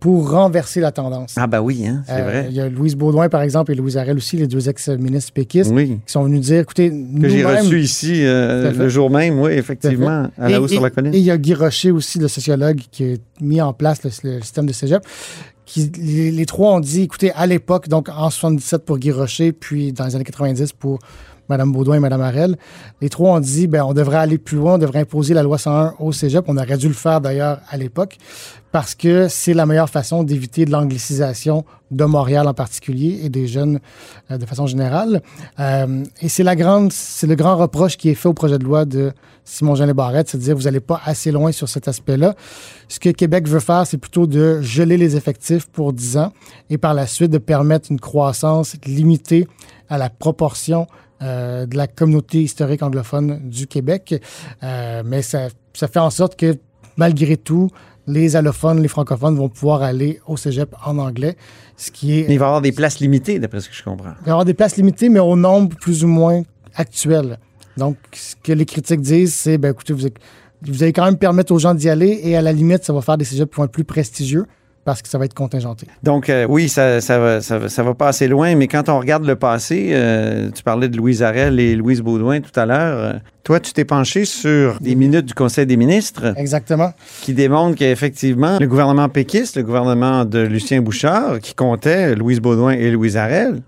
pour 0.00 0.30
renverser 0.32 0.80
la 0.80 0.90
tendance. 0.90 1.34
Ah, 1.36 1.46
ben 1.46 1.60
oui, 1.60 1.86
hein, 1.86 2.02
c'est 2.06 2.14
Euh, 2.20 2.24
vrai. 2.24 2.46
Il 2.50 2.56
y 2.56 2.60
a 2.60 2.68
Louise 2.68 2.96
Baudouin, 2.96 3.28
par 3.28 3.42
exemple, 3.42 3.70
et 3.70 3.76
Louise 3.76 3.96
Arel 3.96 4.16
aussi, 4.16 4.36
les 4.36 4.48
deux 4.48 4.68
ex-ministres 4.68 5.32
péquistes, 5.32 5.70
Oui. 5.72 6.00
qui 6.04 6.12
sont 6.12 6.24
venus 6.24 6.40
dire, 6.40 6.58
écoutez, 6.60 6.90
Que 6.90 7.28
j'ai 7.28 7.44
reçu 7.44 7.80
ici 7.80 8.24
euh, 8.24 8.72
le 8.72 8.88
jour 8.88 9.10
même, 9.10 9.38
oui, 9.38 9.52
effectivement, 9.52 10.26
à 10.38 10.48
la 10.48 10.56
Et- 10.56 10.58
haut 10.58 10.66
sur 10.66 10.82
la 10.82 10.90
colline. 10.90 11.14
Et 11.14 11.18
il 11.18 11.24
y 11.24 11.30
a 11.30 11.38
Guy 11.38 11.54
Rocher 11.54 11.92
aussi, 11.92 12.18
le 12.18 12.26
sociologue, 12.26 12.80
qui 12.90 13.04
a 13.12 13.16
mis 13.40 13.60
en 13.60 13.72
place 13.74 14.02
le, 14.02 14.10
le 14.28 14.40
système 14.40 14.66
de 14.66 14.72
cégep. 14.72 15.02
Les 15.76 16.46
trois 16.46 16.72
ont 16.72 16.80
dit, 16.80 17.02
écoutez, 17.02 17.32
à 17.32 17.46
l'époque, 17.46 17.88
donc 17.88 18.08
en 18.08 18.30
77 18.30 18.84
pour 18.84 18.98
Guy 18.98 19.12
Rocher, 19.12 19.52
puis 19.52 19.92
dans 19.92 20.04
les 20.04 20.14
années 20.16 20.24
90 20.24 20.72
pour 20.72 20.98
Mme 21.52 21.72
Baudouin 21.72 21.96
et 21.96 22.00
Mme 22.00 22.20
Harel, 22.20 22.56
les 23.00 23.08
trois 23.08 23.32
ont 23.32 23.40
dit, 23.40 23.66
ben, 23.66 23.84
on 23.84 23.94
devrait 23.94 24.18
aller 24.18 24.38
plus 24.38 24.56
loin, 24.56 24.74
on 24.74 24.78
devrait 24.78 25.00
imposer 25.00 25.34
la 25.34 25.42
loi 25.42 25.58
101 25.58 25.94
au 25.98 26.12
cégep. 26.12 26.44
On 26.48 26.56
aurait 26.56 26.76
dû 26.76 26.88
le 26.88 26.94
faire 26.94 27.20
d'ailleurs 27.20 27.58
à 27.70 27.76
l'époque, 27.76 28.18
parce 28.72 28.94
que 28.94 29.28
c'est 29.28 29.54
la 29.54 29.66
meilleure 29.66 29.90
façon 29.90 30.24
d'éviter 30.24 30.64
de 30.64 30.70
l'anglicisation 30.70 31.64
de 31.90 32.04
Montréal 32.04 32.48
en 32.48 32.54
particulier 32.54 33.20
et 33.22 33.28
des 33.28 33.46
jeunes 33.46 33.78
euh, 34.30 34.38
de 34.38 34.46
façon 34.46 34.66
générale. 34.66 35.22
Euh, 35.60 36.04
et 36.20 36.28
c'est 36.28 36.42
la 36.42 36.56
grande, 36.56 36.90
c'est 36.90 37.26
le 37.26 37.34
grand 37.34 37.56
reproche 37.56 37.98
qui 37.98 38.08
est 38.08 38.14
fait 38.14 38.28
au 38.28 38.32
projet 38.32 38.58
de 38.58 38.64
loi 38.64 38.84
de 38.86 39.12
Simon 39.44 39.74
Jean 39.74 39.92
Barrette, 39.92 40.28
c'est 40.28 40.38
de 40.38 40.42
dire 40.42 40.56
vous 40.56 40.62
n'allez 40.62 40.80
pas 40.80 41.00
assez 41.04 41.30
loin 41.30 41.52
sur 41.52 41.68
cet 41.68 41.88
aspect-là. 41.88 42.34
Ce 42.88 42.98
que 42.98 43.10
Québec 43.10 43.46
veut 43.46 43.60
faire, 43.60 43.86
c'est 43.86 43.98
plutôt 43.98 44.26
de 44.26 44.60
geler 44.62 44.96
les 44.96 45.16
effectifs 45.16 45.66
pour 45.66 45.92
10 45.92 46.16
ans 46.16 46.32
et 46.70 46.78
par 46.78 46.94
la 46.94 47.06
suite 47.06 47.30
de 47.30 47.38
permettre 47.38 47.90
une 47.90 48.00
croissance 48.00 48.76
limitée 48.86 49.46
à 49.88 49.98
la 49.98 50.08
proportion 50.08 50.86
euh, 51.22 51.66
de 51.66 51.76
la 51.76 51.86
communauté 51.86 52.42
historique 52.42 52.82
anglophone 52.82 53.40
du 53.48 53.66
Québec. 53.66 54.20
Euh, 54.62 55.02
mais 55.04 55.22
ça, 55.22 55.48
ça 55.72 55.88
fait 55.88 56.00
en 56.00 56.10
sorte 56.10 56.36
que 56.36 56.58
malgré 56.96 57.36
tout, 57.36 57.70
les 58.06 58.34
allophones, 58.34 58.82
les 58.82 58.88
francophones 58.88 59.36
vont 59.36 59.48
pouvoir 59.48 59.82
aller 59.82 60.20
au 60.26 60.36
cégep 60.36 60.74
en 60.84 60.98
anglais, 60.98 61.36
ce 61.76 61.90
qui 61.90 62.18
est 62.18 62.28
Mais 62.28 62.34
il 62.34 62.38
va 62.38 62.46
y 62.46 62.48
avoir 62.48 62.60
des 62.60 62.72
places 62.72 62.98
limitées, 62.98 63.38
d'après 63.38 63.60
ce 63.60 63.68
que 63.68 63.74
je 63.74 63.82
comprends. 63.82 64.10
il 64.20 64.24
va 64.24 64.26
y 64.26 64.30
avoir 64.30 64.44
des 64.44 64.54
places 64.54 64.76
limitées, 64.76 65.08
mais 65.08 65.20
au 65.20 65.36
nombre 65.36 65.76
plus 65.76 66.04
ou 66.04 66.08
moins 66.08 66.42
actuel. 66.74 67.38
Donc, 67.76 67.96
ce 68.12 68.34
que 68.42 68.52
les 68.52 68.66
critiques 68.66 69.00
disent, 69.00 69.34
c'est, 69.34 69.58
ben, 69.58 69.70
écoutez, 69.70 69.92
vous, 69.92 70.08
vous 70.62 70.82
allez 70.82 70.92
quand 70.92 71.04
même 71.04 71.18
permettre 71.18 71.52
aux 71.52 71.58
gens 71.58 71.74
d'y 71.74 71.88
aller 71.88 72.20
et 72.24 72.36
à 72.36 72.42
la 72.42 72.52
limite, 72.52 72.84
ça 72.84 72.92
va 72.92 73.00
faire 73.00 73.16
des 73.16 73.24
cégeps 73.24 73.50
qui 73.50 73.56
vont 73.56 73.64
être 73.64 73.72
plus 73.72 73.84
prestigieux 73.84 74.46
parce 74.84 75.02
que 75.02 75.08
ça 75.08 75.18
va 75.18 75.24
être 75.26 75.34
contingenté. 75.34 75.86
Donc, 76.02 76.28
euh, 76.28 76.46
oui, 76.48 76.68
ça, 76.68 77.00
ça, 77.00 77.18
va, 77.18 77.40
ça, 77.40 77.58
va, 77.58 77.68
ça 77.68 77.82
va 77.82 77.94
pas 77.94 78.08
assez 78.08 78.26
loin, 78.28 78.54
mais 78.56 78.66
quand 78.68 78.88
on 78.88 78.98
regarde 78.98 79.24
le 79.24 79.36
passé, 79.36 79.90
euh, 79.92 80.50
tu 80.54 80.62
parlais 80.62 80.88
de 80.88 80.96
Louise 80.96 81.22
Arel 81.22 81.60
et 81.60 81.74
Louise 81.76 82.00
Baudouin 82.00 82.40
tout 82.40 82.58
à 82.58 82.66
l'heure. 82.66 82.98
euh, 82.98 83.12
toi, 83.44 83.58
tu 83.60 83.72
t'es 83.72 83.84
penché 83.84 84.24
sur 84.24 84.78
des 84.80 84.94
minutes 84.94 85.26
du 85.26 85.34
Conseil 85.34 85.66
des 85.66 85.76
ministres 85.76 86.32
Exactement. 86.36 86.92
qui 87.22 87.32
démontrent 87.34 87.76
qu'effectivement, 87.76 88.58
le 88.60 88.66
gouvernement 88.66 89.08
péquiste, 89.08 89.56
le 89.56 89.62
gouvernement 89.64 90.24
de 90.24 90.40
Lucien 90.40 90.80
Bouchard, 90.80 91.38
qui 91.40 91.54
comptait 91.54 92.14
Louise 92.14 92.40
Baudouin 92.40 92.72
et 92.72 92.90
Louise 92.90 93.16
Arel, 93.16 93.60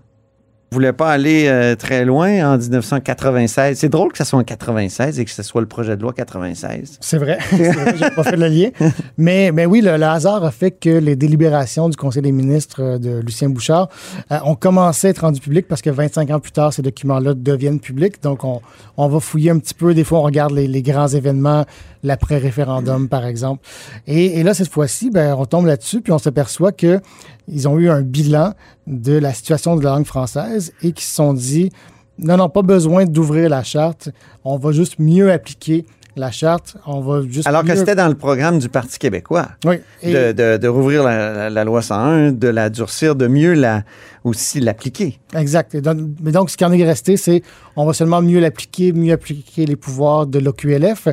voulait 0.75 0.93
pas 0.93 1.09
aller 1.09 1.47
euh, 1.47 1.75
très 1.75 2.03
loin 2.03 2.53
en 2.53 2.57
1996. 2.57 3.77
C'est 3.79 3.89
drôle 3.89 4.11
que 4.11 4.17
ça 4.17 4.25
soit 4.25 4.39
en 4.39 4.43
96 4.43 5.19
et 5.19 5.25
que 5.25 5.31
ce 5.31 5.41
soit 5.41 5.61
le 5.61 5.67
projet 5.67 5.95
de 5.95 6.01
loi 6.01 6.11
96. 6.11 6.97
C'est 6.99 7.17
vrai. 7.17 7.37
Vrai, 7.51 7.95
j'ai 7.97 8.09
pas 8.09 8.23
fait 8.23 8.35
le 8.35 8.47
lien. 8.47 8.69
Mais, 9.17 9.51
mais 9.53 9.65
oui, 9.65 9.81
le, 9.81 9.95
le 9.95 10.05
hasard 10.05 10.43
a 10.43 10.51
fait 10.51 10.71
que 10.71 10.89
les 10.89 11.15
délibérations 11.15 11.87
du 11.87 11.95
Conseil 11.95 12.21
des 12.21 12.33
ministres 12.33 12.81
euh, 12.81 12.97
de 12.97 13.21
Lucien 13.21 13.49
Bouchard 13.49 13.87
euh, 14.31 14.37
ont 14.43 14.55
commencé 14.55 15.07
à 15.07 15.09
être 15.11 15.19
rendues 15.19 15.39
publiques 15.39 15.67
parce 15.67 15.81
que 15.81 15.89
25 15.89 16.29
ans 16.31 16.39
plus 16.39 16.51
tard, 16.51 16.73
ces 16.73 16.81
documents-là 16.81 17.33
deviennent 17.33 17.79
publics. 17.79 18.21
Donc, 18.21 18.43
on, 18.43 18.61
on 18.97 19.07
va 19.07 19.19
fouiller 19.21 19.51
un 19.51 19.59
petit 19.59 19.73
peu. 19.73 19.93
Des 19.93 20.03
fois, 20.03 20.19
on 20.19 20.23
regarde 20.23 20.51
les, 20.51 20.67
les 20.67 20.81
grands 20.81 21.07
événements, 21.07 21.65
l'après-référendum, 22.03 23.07
par 23.07 23.25
exemple. 23.25 23.65
Et, 24.07 24.39
et 24.39 24.43
là, 24.43 24.53
cette 24.53 24.69
fois-ci, 24.69 25.09
ben, 25.09 25.35
on 25.37 25.45
tombe 25.45 25.65
là-dessus, 25.65 26.01
puis 26.01 26.11
on 26.11 26.19
s'aperçoit 26.19 26.73
que 26.73 26.99
ils 27.47 27.67
ont 27.67 27.77
eu 27.79 27.89
un 27.89 28.01
bilan 28.01 28.53
de 28.87 29.13
la 29.17 29.33
situation 29.33 29.75
de 29.75 29.83
la 29.83 29.91
langue 29.91 30.05
française 30.05 30.73
et 30.81 30.91
qui 30.91 31.03
se 31.05 31.15
sont 31.15 31.33
dit 31.33 31.71
non, 32.17 32.37
non, 32.37 32.47
pas 32.49 32.61
besoin 32.61 33.05
d'ouvrir 33.05 33.49
la 33.49 33.61
charte. 33.63 34.09
On 34.45 34.57
va 34.57 34.71
juste 34.71 34.99
mieux 34.99 35.31
appliquer 35.31 35.85
la 36.15 36.31
charte. 36.31 36.77
On 36.87 37.01
va 37.01 37.21
juste. 37.27 37.45
Alors 37.45 37.63
que 37.65 37.75
c'était 37.75 37.93
dans 37.95 38.07
le 38.07 38.15
programme 38.15 38.57
du 38.59 38.69
Parti 38.69 38.97
québécois. 38.97 39.49
Oui. 39.65 39.75
Et- 40.01 40.13
de, 40.13 40.31
de, 40.31 40.57
de 40.57 40.67
rouvrir 40.69 41.03
la, 41.03 41.33
la- 41.33 41.49
la 41.49 41.63
loi 41.65 41.81
101, 41.81 42.31
de 42.31 42.47
la 42.47 42.69
durcir, 42.69 43.15
de 43.17 43.27
mieux 43.27 43.53
la, 43.53 43.83
aussi 44.25 44.59
l'appliquer. 44.59 45.19
Exact. 45.35 45.77
Mais 46.21 46.31
donc, 46.31 46.49
ce 46.49 46.57
qui 46.57 46.65
en 46.65 46.71
est 46.71 46.83
resté, 46.83 47.15
c'est 47.15 47.43
on 47.75 47.85
va 47.85 47.93
seulement 47.93 48.21
mieux 48.21 48.39
l'appliquer, 48.39 48.91
mieux 48.91 49.13
appliquer 49.13 49.65
les 49.65 49.75
pouvoirs 49.75 50.25
de 50.25 50.39
l'OQLF. 50.39 51.07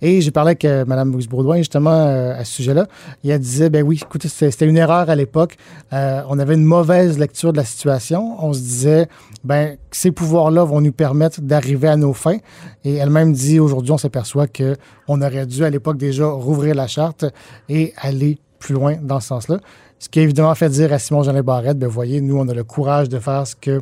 Et 0.00 0.20
j'ai 0.20 0.30
parlé 0.30 0.50
avec 0.50 0.64
euh, 0.64 0.84
Mme 0.86 1.12
Louise 1.12 1.28
Baudouin, 1.28 1.58
justement, 1.58 1.90
euh, 1.90 2.38
à 2.38 2.44
ce 2.44 2.54
sujet-là. 2.54 2.86
Et 3.22 3.28
elle 3.28 3.40
disait, 3.40 3.68
ben 3.68 3.82
oui, 3.82 4.00
écoutez, 4.02 4.28
c'était 4.28 4.66
une 4.66 4.78
erreur 4.78 5.10
à 5.10 5.14
l'époque. 5.14 5.56
Euh, 5.92 6.22
on 6.28 6.38
avait 6.38 6.54
une 6.54 6.64
mauvaise 6.64 7.18
lecture 7.18 7.52
de 7.52 7.58
la 7.58 7.64
situation. 7.64 8.36
On 8.42 8.52
se 8.52 8.60
disait, 8.60 9.08
ben 9.44 9.76
ces 9.90 10.10
pouvoirs-là 10.10 10.64
vont 10.64 10.80
nous 10.80 10.92
permettre 10.92 11.42
d'arriver 11.42 11.88
à 11.88 11.96
nos 11.96 12.14
fins. 12.14 12.38
Et 12.84 12.94
elle-même 12.94 13.32
dit, 13.32 13.60
aujourd'hui, 13.60 13.92
on 13.92 13.98
s'aperçoit 13.98 14.46
que 14.46 14.76
on 15.06 15.20
aurait 15.20 15.46
dû, 15.46 15.64
à 15.64 15.70
l'époque, 15.70 15.98
déjà 15.98 16.26
rouvrir 16.26 16.74
la 16.74 16.86
charte 16.86 17.26
et 17.68 17.92
aller 17.98 18.38
plus 18.64 18.74
loin 18.74 18.96
dans 19.02 19.20
ce 19.20 19.28
sens-là. 19.28 19.58
Ce 19.98 20.08
qui 20.08 20.18
a 20.20 20.22
évidemment 20.22 20.54
fait 20.54 20.68
dire 20.70 20.92
à 20.92 20.98
Simon 20.98 21.22
Jean 21.22 21.38
Barrette, 21.42 21.78
ben 21.78 21.86
voyez, 21.86 22.20
nous, 22.22 22.38
on 22.38 22.48
a 22.48 22.54
le 22.54 22.64
courage 22.64 23.08
de 23.10 23.18
faire 23.18 23.46
ce 23.46 23.54
que 23.54 23.80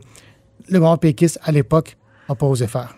le 0.68 0.80
grand 0.80 0.96
péquiste, 0.96 1.38
à 1.44 1.52
l'époque, 1.52 1.96
n'a 2.28 2.34
pas 2.34 2.46
osé 2.46 2.66
faire. 2.66 2.96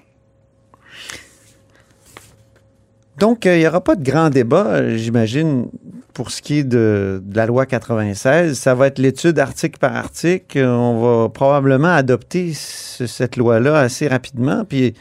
Donc, 3.19 3.47
euh, 3.47 3.57
il 3.57 3.61
n'y 3.61 3.67
aura 3.67 3.83
pas 3.83 3.95
de 3.97 4.03
grand 4.05 4.29
débat, 4.31 4.67
euh, 4.67 4.97
j'imagine, 4.97 5.69
pour 6.15 6.31
ce 6.31 6.43
qui 6.43 6.59
est 6.59 6.65
de, 6.65 7.23
la 7.33 7.47
loi 7.47 7.65
96. 7.67 8.59
Ça 8.59 8.75
va 8.75 8.89
être 8.89 8.99
l'étude 8.99 9.39
article 9.39 9.79
par 9.79 9.95
article. 9.95 10.59
Euh, 10.59 10.73
On 10.73 11.23
va 11.23 11.29
probablement 11.29 11.95
adopter 11.95 12.53
ce- 12.55 13.07
cette 13.07 13.37
loi-là 13.37 13.79
assez 13.79 14.09
rapidement, 14.09 14.65
puis 14.65 14.95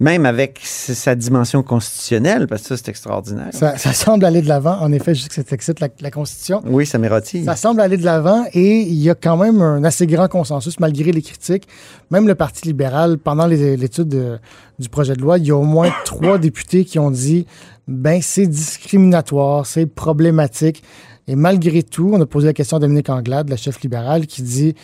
même 0.00 0.24
avec 0.24 0.58
sa 0.64 1.14
dimension 1.14 1.62
constitutionnelle, 1.62 2.46
parce 2.46 2.62
que 2.62 2.68
ça, 2.68 2.76
c'est 2.78 2.88
extraordinaire. 2.88 3.48
Ça, 3.52 3.76
ça 3.76 3.92
semble 3.92 4.24
aller 4.24 4.40
de 4.40 4.48
l'avant, 4.48 4.78
en 4.80 4.90
effet, 4.92 5.14
juste 5.14 5.28
que 5.28 5.34
ça 5.34 5.42
excite 5.52 5.78
la, 5.78 5.88
la 6.00 6.10
Constitution. 6.10 6.62
Oui, 6.66 6.86
ça 6.86 6.96
m'érotise. 6.98 7.44
Ça 7.44 7.54
semble 7.54 7.82
aller 7.82 7.98
de 7.98 8.04
l'avant 8.04 8.44
et 8.54 8.80
il 8.80 8.94
y 8.94 9.10
a 9.10 9.14
quand 9.14 9.36
même 9.36 9.60
un 9.60 9.84
assez 9.84 10.06
grand 10.06 10.26
consensus 10.28 10.80
malgré 10.80 11.12
les 11.12 11.20
critiques. 11.22 11.68
Même 12.10 12.26
le 12.26 12.34
Parti 12.34 12.66
libéral, 12.66 13.18
pendant 13.18 13.46
l'étude 13.46 14.08
de- 14.08 14.38
du 14.78 14.88
projet 14.88 15.12
de 15.14 15.20
loi, 15.20 15.36
il 15.38 15.46
y 15.46 15.50
a 15.50 15.56
au 15.56 15.64
moins 15.64 15.90
trois 16.06 16.38
députés 16.38 16.84
qui 16.86 16.98
ont 16.98 17.10
dit 17.10 17.46
ben 17.86 18.20
c'est 18.22 18.46
discriminatoire, 18.46 19.66
c'est 19.66 19.84
problématique. 19.86 20.82
Et 21.28 21.36
malgré 21.36 21.82
tout, 21.82 22.10
on 22.14 22.20
a 22.20 22.26
posé 22.26 22.46
la 22.46 22.52
question 22.54 22.78
à 22.78 22.80
Dominique 22.80 23.10
Anglade, 23.10 23.50
la 23.50 23.56
chef 23.56 23.80
libérale, 23.82 24.26
qui 24.26 24.42
dit 24.42 24.74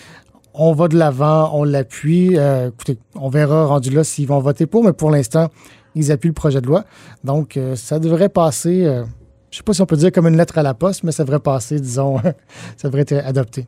on 0.58 0.72
va 0.72 0.88
de 0.88 0.96
l'avant, 0.96 1.50
on 1.54 1.64
l'appuie. 1.64 2.36
Euh, 2.36 2.68
écoutez, 2.68 2.98
on 3.14 3.28
verra 3.28 3.66
rendu 3.66 3.90
là 3.90 4.04
s'ils 4.04 4.26
vont 4.26 4.40
voter 4.40 4.66
pour, 4.66 4.82
mais 4.82 4.92
pour 4.92 5.10
l'instant, 5.10 5.48
ils 5.94 6.10
appuient 6.10 6.28
le 6.28 6.34
projet 6.34 6.60
de 6.60 6.66
loi. 6.66 6.84
Donc, 7.24 7.56
euh, 7.56 7.76
ça 7.76 7.98
devrait 7.98 8.28
passer. 8.28 8.84
euh, 8.84 9.04
je 9.50 9.58
sais 9.58 9.62
pas 9.62 9.72
si 9.72 9.82
on 9.82 9.86
peut 9.86 9.96
dire 9.96 10.12
comme 10.12 10.26
une 10.26 10.36
lettre 10.36 10.58
à 10.58 10.62
la 10.62 10.74
poste, 10.74 11.04
mais 11.04 11.12
ça 11.12 11.24
devrait 11.24 11.40
passer, 11.40 11.78
disons, 11.78 12.18
ça 12.76 12.88
devrait 12.88 13.02
être 13.02 13.24
adopté. 13.24 13.66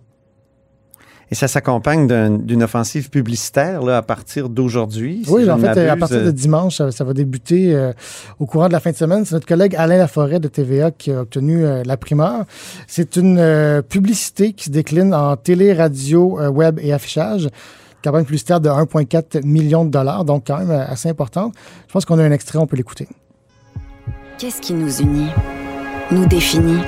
Et 1.30 1.34
ça 1.34 1.46
s'accompagne 1.46 2.06
d'un- 2.06 2.30
d'une 2.38 2.62
offensive 2.62 3.10
publicitaire 3.10 3.82
là, 3.82 3.98
à 3.98 4.02
partir 4.02 4.48
d'aujourd'hui. 4.48 5.22
si 5.26 5.30
oui, 5.30 5.50
en 5.50 5.58
fait, 5.58 5.68
à 5.68 5.74
m'abuse. 5.74 6.00
partir 6.00 6.24
de 6.24 6.30
dimanche, 6.30 6.76
ça, 6.76 6.90
ça 6.90 7.04
va 7.04 7.12
débuter 7.12 7.74
euh, 7.74 7.92
au 8.38 8.46
courant 8.46 8.68
de 8.68 8.72
la 8.72 8.80
fin 8.80 8.90
de 8.92 8.96
semaine. 8.96 9.24
C'est 9.26 9.34
notre 9.34 9.46
collègue 9.46 9.76
Alain 9.76 9.98
Laforêt 9.98 10.40
de 10.40 10.48
TVA 10.48 10.90
qui 10.90 11.12
a 11.12 11.20
obtenu 11.20 11.64
euh, 11.66 11.82
la 11.84 11.96
primeur. 11.98 12.44
C'est 12.86 13.16
une 13.16 13.38
euh, 13.38 13.82
publicité 13.82 14.52
qui 14.54 14.64
se 14.66 14.70
décline 14.70 15.12
en 15.12 15.36
télé, 15.36 15.74
radio, 15.74 16.38
euh, 16.40 16.48
web 16.48 16.78
et 16.82 16.92
affichage. 16.94 17.48
Campagne 18.02 18.24
publicitaire 18.24 18.60
de 18.60 18.68
1,4 18.70 19.44
million 19.44 19.84
de 19.84 19.90
dollars, 19.90 20.24
donc 20.24 20.44
quand 20.46 20.58
même 20.58 20.70
euh, 20.70 20.86
assez 20.86 21.08
importante. 21.10 21.52
Je 21.88 21.92
pense 21.92 22.04
qu'on 22.04 22.18
a 22.18 22.22
un 22.24 22.30
extrait, 22.32 22.58
on 22.58 22.66
peut 22.66 22.76
l'écouter. 22.76 23.06
Qu'est-ce 24.38 24.60
qui 24.60 24.72
nous 24.72 25.00
unit, 25.02 25.28
nous 26.10 26.24
définit? 26.26 26.78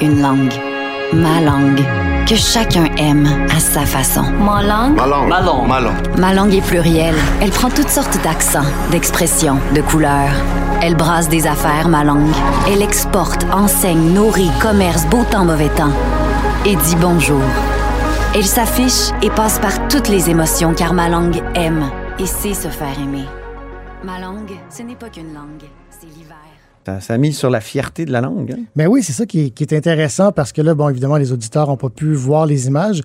Une 0.00 0.20
langue, 0.22 0.52
ma 1.12 1.40
langue, 1.40 1.82
que 2.26 2.34
chacun 2.34 2.84
aime 2.96 3.28
à 3.54 3.60
sa 3.60 3.84
façon. 3.84 4.22
Ma 4.22 4.62
langue? 4.62 4.96
Ma 4.96 5.06
langue. 5.06 5.28
Ma 5.28 5.40
langue. 5.40 5.68
Ma 5.68 5.80
langue. 5.80 6.18
Ma 6.18 6.34
langue 6.34 6.54
est 6.54 6.66
plurielle. 6.66 7.16
Elle 7.40 7.50
prend 7.50 7.70
toutes 7.70 7.88
sortes 7.88 8.22
d'accents, 8.22 8.64
d'expressions, 8.90 9.58
de 9.74 9.82
couleurs. 9.82 10.32
Elle 10.80 10.96
brasse 10.96 11.28
des 11.28 11.46
affaires, 11.46 11.88
ma 11.88 12.04
langue. 12.04 12.34
Elle 12.68 12.82
exporte, 12.82 13.44
enseigne, 13.52 14.12
nourrit, 14.12 14.50
commerce, 14.60 15.06
beau 15.06 15.24
temps, 15.30 15.44
mauvais 15.44 15.68
temps. 15.70 15.92
Et 16.64 16.76
dit 16.76 16.96
bonjour. 16.96 17.42
Elle 18.34 18.46
s'affiche 18.46 19.10
et 19.22 19.30
passe 19.30 19.58
par 19.58 19.88
toutes 19.88 20.08
les 20.08 20.30
émotions 20.30 20.74
car 20.74 20.94
ma 20.94 21.08
langue 21.08 21.42
aime 21.54 21.90
et 22.18 22.26
sait 22.26 22.54
se 22.54 22.68
faire 22.68 22.98
aimer. 22.98 23.26
Ma 24.04 24.18
langue, 24.18 24.52
ce 24.70 24.82
n'est 24.82 24.96
pas 24.96 25.10
qu'une 25.10 25.34
langue, 25.34 25.68
c'est 25.90 26.06
l'hiver. 26.06 26.51
Ça, 26.84 27.14
a 27.14 27.18
mis 27.18 27.32
sur 27.32 27.50
la 27.50 27.60
fierté 27.60 28.04
de 28.04 28.12
la 28.12 28.20
langue. 28.20 28.52
hein? 28.52 28.62
Mais 28.74 28.86
oui, 28.86 29.02
c'est 29.02 29.12
ça 29.12 29.26
qui 29.26 29.52
est, 29.58 29.72
intéressant 29.72 30.32
parce 30.32 30.52
que 30.52 30.62
là, 30.62 30.74
bon, 30.74 30.88
évidemment, 30.88 31.16
les 31.16 31.32
auditeurs 31.32 31.68
n'ont 31.68 31.76
pas 31.76 31.90
pu 31.90 32.12
voir 32.14 32.46
les 32.46 32.66
images. 32.66 33.02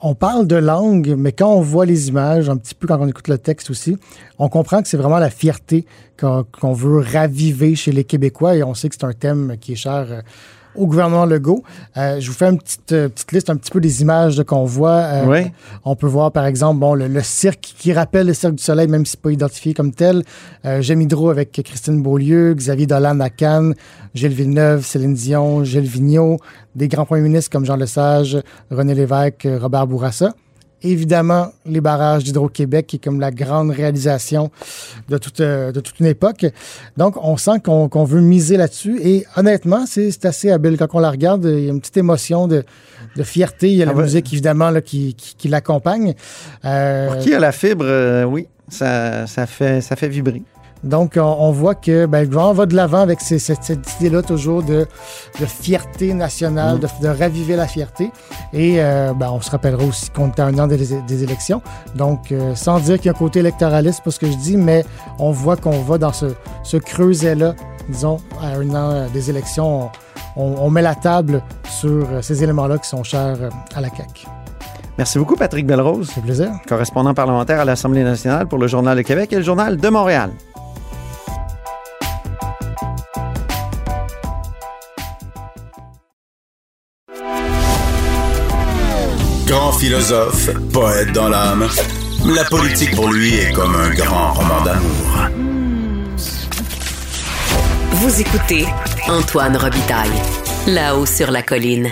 on 0.00 0.14
parle 0.14 0.46
de 0.46 0.56
langue, 0.56 1.14
mais 1.16 1.32
quand 1.32 1.52
on 1.52 1.60
voit 1.60 1.86
les 1.86 2.08
images, 2.08 2.48
un 2.48 2.56
petit 2.56 2.74
peu 2.74 2.86
quand 2.86 2.98
on 3.00 3.06
écoute 3.06 3.28
le 3.28 3.38
texte 3.38 3.70
aussi, 3.70 3.98
on 4.38 4.48
comprend 4.48 4.82
que 4.82 4.88
c'est 4.88 4.96
vraiment 4.96 5.18
la 5.18 5.30
fierté 5.30 5.86
qu'on 6.18 6.44
qu'on 6.44 6.72
veut 6.72 7.00
raviver 7.00 7.74
chez 7.74 7.92
les 7.92 8.04
Québécois 8.04 8.56
et 8.56 8.62
on 8.62 8.74
sait 8.74 8.88
que 8.88 8.96
c'est 8.98 9.06
un 9.06 9.12
thème 9.12 9.56
qui 9.60 9.72
est 9.72 9.76
cher 9.76 10.06
euh, 10.10 10.20
au 10.74 10.86
gouvernement 10.86 11.26
Legault. 11.26 11.62
Euh, 11.96 12.20
je 12.20 12.28
vous 12.28 12.36
fais 12.36 12.46
une 12.48 12.58
petite, 12.58 12.92
euh, 12.92 13.08
petite 13.08 13.32
liste 13.32 13.50
un 13.50 13.56
petit 13.56 13.70
peu 13.70 13.80
des 13.80 14.02
images 14.02 14.38
là, 14.38 14.44
qu'on 14.44 14.64
voit. 14.64 14.90
Euh, 14.92 15.24
Oui. 15.26 15.50
On 15.84 15.96
peut 15.96 16.06
voir, 16.06 16.32
par 16.32 16.46
exemple, 16.46 16.80
bon, 16.80 16.94
le, 16.94 17.08
le 17.08 17.20
cirque 17.22 17.74
qui 17.78 17.92
rappelle 17.92 18.26
le 18.26 18.34
Cirque 18.34 18.54
du 18.54 18.62
Soleil, 18.62 18.88
même 18.88 19.04
si 19.06 19.16
pas 19.16 19.30
identifié 19.30 19.74
comme 19.74 19.92
tel. 19.92 20.22
Euh, 20.64 20.80
J'aime 20.80 21.00
Hydro 21.02 21.30
avec 21.30 21.52
Christine 21.64 22.02
Beaulieu, 22.02 22.54
Xavier 22.54 22.86
Dolan 22.86 23.20
à 23.20 23.30
Cannes, 23.30 23.74
Gilles 24.14 24.32
Villeneuve, 24.32 24.84
Céline 24.84 25.14
Dion, 25.14 25.64
Gilles 25.64 25.82
Vigneault, 25.82 26.38
des 26.74 26.88
grands 26.88 27.04
premiers 27.06 27.22
ministres 27.22 27.50
comme 27.50 27.64
Jean 27.64 27.76
Lesage, 27.76 28.38
René 28.70 28.94
Lévesque, 28.94 29.46
Robert 29.60 29.86
Bourassa. 29.86 30.32
Évidemment, 30.82 31.52
les 31.66 31.80
barrages 31.80 32.24
d'Hydro-Québec, 32.24 32.86
qui 32.86 32.96
est 32.96 32.98
comme 32.98 33.20
la 33.20 33.30
grande 33.30 33.70
réalisation 33.70 34.50
de 35.08 35.18
toute, 35.18 35.40
euh, 35.40 35.72
de 35.72 35.80
toute 35.80 36.00
une 36.00 36.06
époque. 36.06 36.46
Donc, 36.96 37.16
on 37.22 37.36
sent 37.36 37.60
qu'on 37.64 37.88
qu'on 37.88 38.04
veut 38.04 38.20
miser 38.20 38.56
là-dessus. 38.56 39.00
Et 39.02 39.26
honnêtement, 39.36 39.84
c'est 39.86 40.10
c'est 40.10 40.24
assez 40.24 40.50
habile. 40.50 40.76
Quand 40.76 40.88
on 40.94 40.98
la 40.98 41.10
regarde, 41.10 41.44
il 41.44 41.64
y 41.64 41.68
a 41.68 41.72
une 41.72 41.80
petite 41.80 41.96
émotion 41.96 42.48
de, 42.48 42.64
de 43.16 43.22
fierté. 43.22 43.70
Il 43.70 43.76
y 43.76 43.82
a 43.82 43.86
la 43.86 43.92
Ah 43.96 44.02
musique, 44.02 44.32
évidemment, 44.32 44.70
là, 44.70 44.80
qui, 44.80 45.14
qui, 45.14 45.34
qui 45.36 45.48
l'accompagne. 45.48 46.14
Euh, 46.64 47.08
Pour 47.08 47.18
qui 47.18 47.34
a 47.34 47.38
la 47.38 47.52
fibre, 47.52 47.84
euh, 47.86 48.24
oui, 48.24 48.48
ça, 48.68 49.26
ça, 49.26 49.46
fait, 49.46 49.80
ça 49.80 49.96
fait 49.96 50.08
vibrer. 50.08 50.42
Donc, 50.84 51.12
on, 51.16 51.20
on 51.20 51.52
voit 51.52 51.74
que 51.74 52.06
ben, 52.06 52.20
le 52.22 52.26
gouvernement 52.26 52.54
va 52.54 52.66
de 52.66 52.74
l'avant 52.74 52.98
avec 53.00 53.20
ces- 53.20 53.38
cette, 53.38 53.62
cette 53.62 54.00
idée-là 54.00 54.22
toujours 54.22 54.62
de, 54.62 54.86
de 55.40 55.46
fierté 55.46 56.12
nationale, 56.14 56.78
de, 56.80 56.88
de 57.00 57.08
raviver 57.08 57.56
la 57.56 57.66
fierté. 57.66 58.10
Et 58.52 58.76
euh, 58.82 59.12
ben, 59.14 59.30
on 59.30 59.40
se 59.40 59.50
rappellera 59.50 59.84
aussi 59.84 60.10
qu'on 60.10 60.28
était 60.28 60.42
à 60.42 60.46
un 60.46 60.58
an 60.58 60.66
des, 60.66 60.78
des 61.06 61.22
élections. 61.22 61.62
Donc, 61.94 62.32
euh, 62.32 62.54
sans 62.54 62.78
dire 62.80 62.96
qu'il 62.96 63.06
y 63.06 63.08
a 63.08 63.12
un 63.12 63.18
côté 63.18 63.38
électoraliste, 63.40 63.96
c'est 63.98 64.04
pas 64.04 64.10
ce 64.10 64.18
que 64.18 64.26
je 64.30 64.36
dis, 64.36 64.56
mais 64.56 64.84
on 65.18 65.30
voit 65.30 65.56
qu'on 65.56 65.80
va 65.82 65.98
dans 65.98 66.12
ce, 66.12 66.26
ce 66.64 66.76
creuset-là, 66.76 67.54
disons, 67.88 68.18
à 68.42 68.48
un 68.58 68.70
an 68.70 68.90
euh, 68.90 69.08
des 69.08 69.30
élections. 69.30 69.84
On, 69.84 69.90
on- 70.36 70.54
on 70.62 70.70
met 70.70 70.82
la 70.82 70.94
table 70.94 71.42
sur 71.68 72.06
ces 72.22 72.42
éléments-là 72.42 72.78
qui 72.78 72.88
sont 72.88 73.02
chers 73.04 73.36
à 73.74 73.80
la 73.80 73.88
CAQ. 73.88 74.26
Merci 74.98 75.18
beaucoup, 75.18 75.36
Patrick 75.36 75.66
Belrose, 75.66 76.10
C'est 76.14 76.20
plaisir. 76.22 76.50
correspondant 76.68 77.14
parlementaire 77.14 77.60
à 77.60 77.64
l'Assemblée 77.64 78.04
nationale 78.04 78.46
pour 78.46 78.58
le 78.58 78.66
Journal 78.66 78.96
de 78.96 79.02
Québec 79.02 79.32
et 79.32 79.36
le 79.36 79.42
Journal 79.42 79.76
de 79.78 79.88
Montréal. 79.88 80.30
Grand 89.52 89.72
philosophe, 89.72 90.48
poète 90.72 91.12
dans 91.12 91.28
l'âme, 91.28 91.68
la 92.34 92.42
politique 92.44 92.96
pour 92.96 93.12
lui 93.12 93.34
est 93.34 93.52
comme 93.52 93.76
un 93.76 93.90
grand 93.90 94.32
roman 94.32 94.64
d'amour. 94.64 95.28
Vous 97.90 98.18
écoutez 98.18 98.64
Antoine 99.08 99.58
Robitaille, 99.58 100.08
là-haut 100.66 101.04
sur 101.04 101.30
la 101.30 101.42
colline. 101.42 101.90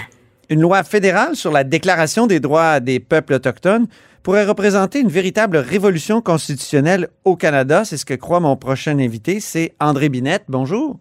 Une 0.49 0.63
loi 0.63 0.83
fédérale 0.85 1.37
sur 1.37 1.53
la 1.53 1.63
déclaration 1.63 2.27
des 2.27 2.41
droits 2.41 2.81
des 2.81 2.99
peuples 2.99 3.35
autochtones 3.35 3.89
pourrait 4.23 4.47
représenter 4.47 5.01
une 5.01 5.11
véritable 5.11 5.59
révolution 5.59 6.23
constitutionnelle 6.23 7.09
au 7.27 7.37
Canada. 7.37 7.85
C'est 7.85 7.99
ce 7.99 8.07
que 8.07 8.15
croit 8.15 8.41
mon 8.41 8.57
prochain 8.57 8.99
invité, 8.99 9.39
c'est 9.39 9.75
André 9.81 10.09
Binette. 10.09 10.45
Bonjour. 10.49 10.99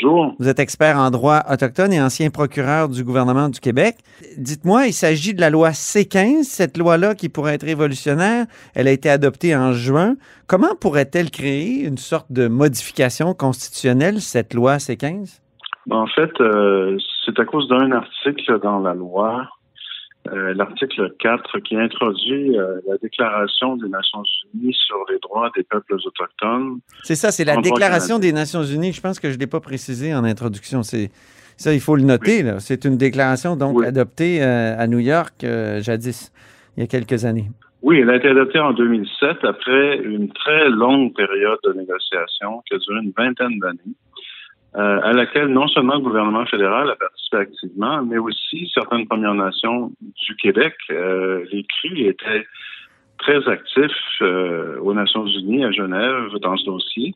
Bonjour. 0.00 0.34
Vous 0.38 0.48
êtes 0.48 0.60
expert 0.60 0.96
en 0.96 1.10
droit 1.10 1.42
autochtone 1.50 1.92
et 1.92 2.00
ancien 2.00 2.30
procureur 2.30 2.88
du 2.88 3.02
gouvernement 3.02 3.48
du 3.48 3.58
Québec. 3.58 3.96
Dites-moi, 4.36 4.86
il 4.86 4.92
s'agit 4.92 5.34
de 5.34 5.40
la 5.40 5.50
loi 5.50 5.72
C-15, 5.72 6.44
cette 6.44 6.76
loi-là 6.76 7.14
qui 7.14 7.28
pourrait 7.28 7.54
être 7.54 7.66
révolutionnaire. 7.66 8.46
Elle 8.74 8.86
a 8.86 8.92
été 8.92 9.10
adoptée 9.10 9.56
en 9.56 9.72
juin. 9.72 10.14
Comment 10.46 10.74
pourrait-elle 10.80 11.30
créer 11.30 11.84
une 11.84 11.98
sorte 11.98 12.30
de 12.30 12.48
modification 12.48 13.34
constitutionnelle, 13.34 14.20
cette 14.20 14.54
loi 14.54 14.78
C-15? 14.78 15.40
En 15.90 16.06
fait, 16.06 16.30
euh, 16.40 16.96
c'est 17.24 17.38
à 17.40 17.44
cause 17.44 17.68
d'un 17.68 17.90
article 17.92 18.60
dans 18.60 18.78
la 18.78 18.94
loi, 18.94 19.48
euh, 20.32 20.54
l'article 20.54 21.14
4, 21.18 21.58
qui 21.60 21.76
introduit 21.76 22.56
euh, 22.58 22.80
la 22.88 22.96
Déclaration 22.98 23.76
des 23.76 23.88
Nations 23.88 24.22
Unies 24.54 24.74
sur 24.74 24.96
les 25.10 25.18
droits 25.18 25.50
des 25.56 25.62
peuples 25.62 25.94
autochtones. 25.94 26.78
C'est 27.02 27.14
ça, 27.14 27.30
c'est 27.30 27.44
la 27.44 27.56
Déclaration 27.56 28.18
des 28.18 28.32
Nations 28.32 28.62
Unies. 28.62 28.92
Je 28.92 29.00
pense 29.00 29.20
que 29.20 29.30
je 29.30 29.34
ne 29.34 29.40
l'ai 29.40 29.46
pas 29.46 29.60
précisé 29.60 30.14
en 30.14 30.24
introduction. 30.24 30.82
C'est 30.82 31.10
ça, 31.56 31.72
il 31.74 31.80
faut 31.80 31.96
le 31.96 32.02
noter. 32.02 32.44
C'est 32.60 32.84
une 32.84 32.96
déclaration 32.96 33.56
donc 33.56 33.78
Oui. 33.78 33.86
adoptée 33.86 34.42
euh, 34.42 34.78
à 34.78 34.86
New 34.86 35.00
York 35.00 35.34
jadis, 35.80 36.32
il 36.76 36.80
y 36.80 36.84
a 36.84 36.86
quelques 36.86 37.24
années. 37.24 37.50
Oui, 37.82 38.00
elle 38.00 38.10
a 38.10 38.16
été 38.16 38.28
adoptée 38.28 38.58
en 38.58 38.72
2007 38.72 39.44
après 39.44 39.98
une 39.98 40.32
très 40.32 40.68
longue 40.68 41.14
période 41.14 41.58
de 41.64 41.72
négociation 41.74 42.60
qui 42.66 42.74
a 42.74 42.78
duré 42.78 42.98
une 43.02 43.12
vingtaine 43.16 43.58
d'années, 43.60 43.94
euh, 44.76 45.00
à 45.02 45.12
laquelle 45.12 45.48
non 45.48 45.66
seulement 45.68 45.94
le 45.94 46.02
gouvernement 46.02 46.44
fédéral 46.46 46.90
a 46.90 46.96
participé 46.96 47.36
activement, 47.38 48.02
mais 48.02 48.18
aussi 48.18 48.70
certaines 48.72 49.06
Premières 49.06 49.34
Nations 49.34 49.90
du 50.00 50.36
Québec. 50.36 50.74
Euh, 50.90 51.44
les 51.50 51.64
CRI 51.64 52.06
étaient 52.06 52.46
très 53.18 53.48
actifs 53.48 54.22
euh, 54.22 54.78
aux 54.80 54.94
Nations 54.94 55.26
Unies 55.26 55.64
à 55.64 55.72
Genève 55.72 56.30
dans 56.42 56.56
ce 56.56 56.66
dossier. 56.66 57.14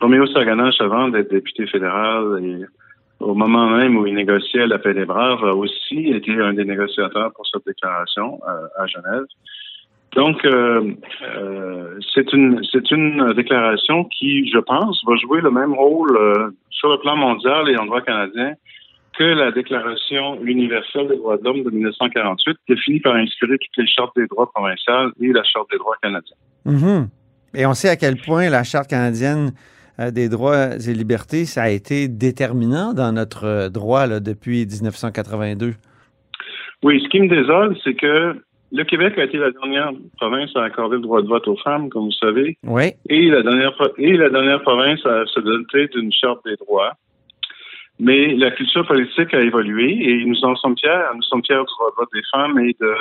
Roméo 0.00 0.26
Saganache, 0.26 0.80
avant 0.80 1.08
d'être 1.08 1.30
député 1.30 1.66
fédéral 1.66 2.40
et 2.42 2.64
au 3.20 3.34
moment 3.34 3.68
même 3.68 3.96
où 3.96 4.06
il 4.06 4.14
négociait 4.14 4.66
la 4.66 4.78
paix 4.78 4.94
des 4.94 5.04
Braves, 5.04 5.44
a 5.44 5.54
aussi 5.54 6.10
été 6.10 6.32
un 6.40 6.52
des 6.52 6.64
négociateurs 6.64 7.32
pour 7.32 7.46
cette 7.46 7.64
déclaration 7.66 8.40
euh, 8.46 8.66
à 8.78 8.86
Genève. 8.86 9.24
Donc, 10.14 10.44
euh, 10.44 10.92
euh, 11.22 11.98
c'est 12.14 12.32
une 12.32 12.62
c'est 12.70 12.90
une 12.90 13.32
déclaration 13.34 14.04
qui, 14.04 14.48
je 14.48 14.58
pense, 14.58 15.02
va 15.06 15.16
jouer 15.16 15.40
le 15.40 15.50
même 15.50 15.74
rôle 15.74 16.16
euh, 16.16 16.50
sur 16.70 16.88
le 16.88 16.98
plan 16.98 17.16
mondial 17.16 17.68
et 17.68 17.76
en 17.76 17.86
droit 17.86 18.00
canadien 18.00 18.52
que 19.18 19.24
la 19.24 19.52
Déclaration 19.52 20.42
universelle 20.42 21.08
des 21.08 21.16
droits 21.16 21.36
de 21.36 21.44
l'homme 21.44 21.62
de 21.62 21.70
1948, 21.70 22.56
qui 22.66 22.72
a 22.72 22.76
fini 22.76 23.00
par 23.00 23.14
inspirer 23.14 23.58
toutes 23.58 23.76
les 23.76 23.86
chartes 23.86 24.12
des 24.16 24.26
droits 24.26 24.50
provinciales 24.52 25.10
et 25.20 25.32
la 25.32 25.44
charte 25.44 25.70
des 25.70 25.78
droits 25.78 25.96
canadiens. 26.02 26.36
Mhm. 26.64 27.08
Et 27.54 27.66
on 27.66 27.74
sait 27.74 27.88
à 27.88 27.96
quel 27.96 28.16
point 28.16 28.50
la 28.50 28.64
Charte 28.64 28.90
canadienne 28.90 29.52
des 30.10 30.28
droits 30.28 30.74
et 30.74 30.92
libertés, 30.92 31.44
ça 31.44 31.62
a 31.62 31.68
été 31.68 32.08
déterminant 32.08 32.92
dans 32.92 33.12
notre 33.12 33.68
droit 33.68 34.08
là, 34.08 34.18
depuis 34.18 34.66
1982. 34.66 35.74
Oui, 36.82 37.00
ce 37.00 37.08
qui 37.08 37.20
me 37.20 37.28
désole, 37.28 37.76
c'est 37.84 37.94
que 37.94 38.34
le 38.74 38.82
Québec 38.84 39.16
a 39.18 39.24
été 39.24 39.38
la 39.38 39.52
dernière 39.52 39.92
province 40.16 40.50
à 40.56 40.64
accorder 40.64 40.96
le 40.96 41.02
droit 41.02 41.22
de 41.22 41.28
vote 41.28 41.46
aux 41.46 41.56
femmes, 41.58 41.88
comme 41.90 42.06
vous 42.06 42.18
savez. 42.20 42.58
Oui. 42.64 42.92
Et 43.08 43.28
la 43.28 43.42
dernière, 43.42 43.72
et 43.98 44.16
la 44.16 44.30
dernière 44.30 44.62
province 44.62 45.04
à 45.06 45.24
se 45.26 45.38
doter 45.40 45.86
d'une 45.88 46.12
charte 46.12 46.44
des 46.44 46.56
droits. 46.56 46.92
Mais 48.00 48.34
la 48.34 48.50
culture 48.50 48.84
politique 48.84 49.32
a 49.32 49.40
évolué 49.40 49.96
et 50.02 50.24
nous 50.24 50.44
en 50.44 50.56
sommes 50.56 50.74
fiers. 50.76 50.90
Nous 51.14 51.22
sommes 51.22 51.44
fiers 51.46 51.54
du 51.54 51.72
droit 51.78 51.90
de 51.90 51.96
vote 51.96 52.08
des 52.12 52.22
femmes 52.32 52.58
et 52.58 52.74
de, 52.80 52.94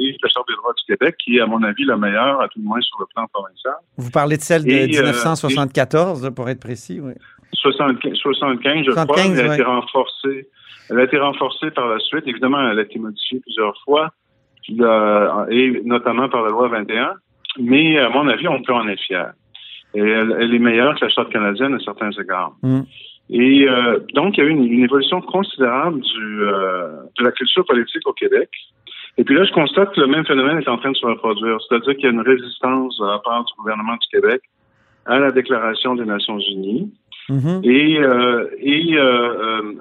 et 0.00 0.12
de 0.12 0.18
la 0.20 0.28
charte 0.28 0.48
des 0.48 0.56
droits 0.56 0.72
du 0.76 0.84
Québec, 0.92 1.14
qui 1.24 1.36
est, 1.36 1.40
à 1.40 1.46
mon 1.46 1.62
avis, 1.62 1.84
la 1.84 1.96
meilleure, 1.96 2.40
à 2.40 2.48
tout 2.48 2.58
le 2.58 2.64
moins 2.64 2.80
sur 2.80 2.98
le 2.98 3.06
plan 3.14 3.28
provincial. 3.32 3.74
Vous 3.96 4.10
parlez 4.10 4.36
de 4.36 4.42
celle 4.42 4.64
de 4.64 4.70
Et, 4.70 4.82
euh, 4.82 5.02
1974, 5.02 6.24
là, 6.24 6.32
pour 6.32 6.48
être 6.48 6.58
précis. 6.58 6.98
Oui. 7.00 7.12
75, 7.54 8.14
75 8.14 8.84
je 8.84 8.90
crois. 8.90 9.04
75, 9.06 9.38
Elle 9.38 9.46
a 9.46 9.48
ouais. 9.48 9.54
été 9.54 9.62
renforcée. 9.62 10.48
Elle 10.90 10.98
a 10.98 11.04
été 11.04 11.18
renforcée 11.18 11.70
par 11.70 11.86
la 11.86 12.00
suite. 12.00 12.24
Évidemment, 12.26 12.68
elle 12.68 12.80
a 12.80 12.82
été 12.82 12.98
modifiée 12.98 13.38
plusieurs 13.38 13.80
fois, 13.84 14.06
euh, 14.06 14.08
et 14.68 15.82
notamment 15.84 16.28
par 16.28 16.42
la 16.42 16.50
loi 16.50 16.68
21. 16.68 17.14
Mais 17.58 17.98
à 17.98 18.08
mon 18.10 18.28
avis, 18.28 18.48
on 18.48 18.62
peut 18.62 18.72
en 18.72 18.86
être 18.88 19.00
fier. 19.00 19.32
Et 19.94 20.00
elle, 20.00 20.36
elle 20.38 20.54
est 20.54 20.58
meilleure 20.58 20.94
que 20.94 21.04
la 21.04 21.10
charte 21.10 21.32
canadienne 21.32 21.74
à 21.74 21.78
certains 21.80 22.10
égards. 22.12 22.52
Mm. 22.62 22.80
Et 23.30 23.68
euh, 23.68 24.00
donc, 24.14 24.36
il 24.36 24.40
y 24.40 24.46
a 24.46 24.46
eu 24.46 24.50
une, 24.50 24.64
une 24.64 24.84
évolution 24.84 25.20
considérable 25.20 26.00
du, 26.00 26.42
euh, 26.42 27.02
de 27.18 27.24
la 27.24 27.32
culture 27.32 27.64
politique 27.64 28.06
au 28.06 28.12
Québec. 28.12 28.48
Et 29.18 29.24
puis 29.24 29.34
là, 29.34 29.44
je 29.44 29.52
constate 29.52 29.94
que 29.94 30.00
le 30.00 30.06
même 30.06 30.24
phénomène 30.24 30.58
est 30.58 30.68
en 30.68 30.78
train 30.78 30.90
de 30.90 30.96
se 30.96 31.06
reproduire. 31.06 31.58
C'est-à-dire 31.62 31.94
qu'il 31.94 32.04
y 32.04 32.06
a 32.06 32.10
une 32.10 32.20
résistance 32.20 32.98
de 32.98 33.06
la 33.06 33.18
part 33.18 33.44
du 33.44 33.52
gouvernement 33.58 33.94
du 33.94 34.08
Québec 34.10 34.42
à 35.06 35.18
la 35.18 35.30
Déclaration 35.30 35.94
des 35.94 36.04
Nations 36.04 36.38
Unies. 36.38 36.92
Mhm. 37.30 37.60
Et, 37.62 37.96
euh, 37.98 38.48
et 38.58 38.96
euh, 38.96 39.72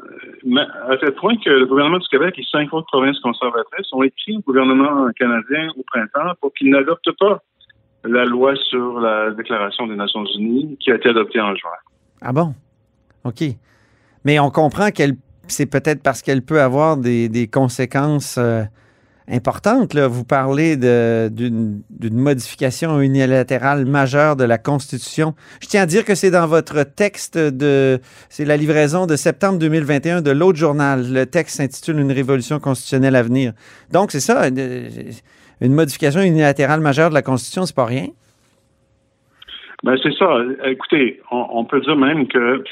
euh, 0.46 0.66
à 0.88 0.98
tel 0.98 1.14
point 1.16 1.36
que 1.44 1.50
le 1.50 1.66
gouvernement 1.66 1.98
du 1.98 2.08
Québec 2.08 2.36
et 2.38 2.44
cinq 2.44 2.72
autres 2.74 2.86
provinces 2.92 3.20
conservatrices 3.22 3.92
ont 3.92 4.04
écrit 4.04 4.38
au 4.38 4.42
gouvernement 4.42 5.08
canadien 5.18 5.68
au 5.76 5.84
printemps 5.84 6.34
pour 6.42 6.54
qu'il 6.54 6.70
n'adopte 6.70 7.10
pas 7.20 7.42
la 8.04 8.24
loi 8.26 8.56
sur 8.56 9.00
la 9.00 9.32
Déclaration 9.32 9.88
des 9.88 9.96
Nations 9.96 10.24
Unies 10.38 10.78
qui 10.80 10.92
a 10.92 10.96
été 10.96 11.10
adoptée 11.10 11.42
en 11.42 11.56
juin. 11.56 11.72
Ah 12.22 12.32
bon? 12.32 12.54
OK. 13.24 13.44
Mais 14.26 14.40
on 14.40 14.52
comprend 14.52 14.92
qu'elle 14.92 15.16
c'est 15.48 15.66
peut-être 15.66 16.04
parce 16.04 16.22
qu'elle 16.22 16.44
peut 16.44 16.62
avoir 16.62 16.98
des, 16.98 17.28
des 17.28 17.48
conséquences 17.48 18.38
importantes. 19.30 19.94
Là. 19.94 20.08
Vous 20.08 20.26
parlez 20.26 20.76
d'une 20.78 21.84
modification 22.02 23.00
unilatérale 23.02 23.86
majeure 23.86 24.36
de 24.36 24.44
la 24.44 24.58
Constitution. 24.58 25.34
Je 25.62 25.68
tiens 25.68 25.84
à 25.84 25.86
dire 25.86 26.06
que 26.06 26.16
c'est 26.16 26.32
dans 26.32 26.48
votre 26.48 26.84
texte 26.84 27.38
de... 27.38 28.00
C'est 28.30 28.46
la 28.46 28.58
livraison 28.58 29.06
de 29.06 29.16
septembre 29.16 29.60
2021 29.60 30.22
de 30.22 30.32
l'autre 30.32 30.58
journal. 30.58 31.12
Le 31.12 31.26
texte 31.26 31.58
s'intitule 31.58 32.00
Une 32.00 32.12
révolution 32.12 32.60
constitutionnelle 32.60 33.16
à 33.16 33.24
venir. 33.24 33.54
Donc, 33.92 34.12
c'est 34.12 34.20
ça. 34.20 34.48
une 34.48 35.74
modification 35.74 36.22
unilatérale 36.22 36.82
majeure 36.82 37.10
de 37.10 37.16
la 37.16 37.22
Constitution, 37.22 37.66
c'est 37.66 37.76
pas 37.76 37.86
rien? 37.86 38.08
Ben, 39.84 39.96
c'est 40.04 40.14
ça. 40.14 40.40
Écoutez, 40.66 41.22
on, 41.32 41.64
peut 41.64 41.80
dire 41.82 41.96
même 41.96 42.28
que 42.28 42.64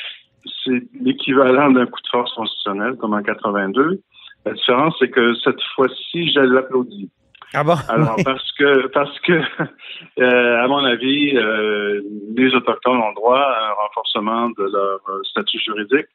c'est 0.63 0.83
l'équivalent 1.01 1.71
d'un 1.71 1.85
coup 1.85 2.01
de 2.01 2.09
force 2.09 2.33
constitutionnel, 2.33 2.95
comme 2.95 3.13
en 3.13 3.21
82. 3.21 4.01
La 4.47 4.53
différence, 4.53 4.95
c'est 4.99 5.09
que 5.09 5.33
cette 5.43 5.61
fois-ci, 5.75 6.31
je 6.31 6.39
l'applaudis. 6.39 7.09
Ah 7.53 7.63
bon? 7.63 7.75
Alors, 7.89 8.15
parce 8.23 8.51
que, 8.53 8.87
parce 8.87 9.19
que, 9.21 9.33
euh, 10.19 10.63
à 10.63 10.67
mon 10.67 10.83
avis, 10.83 11.35
euh, 11.35 12.01
les 12.35 12.53
Autochtones 12.55 12.97
ont 12.97 13.13
droit 13.13 13.39
à 13.39 13.69
un 13.69 13.73
renforcement 13.73 14.49
de 14.49 14.63
leur 14.63 14.99
euh, 15.09 15.23
statut 15.23 15.59
juridique 15.59 16.07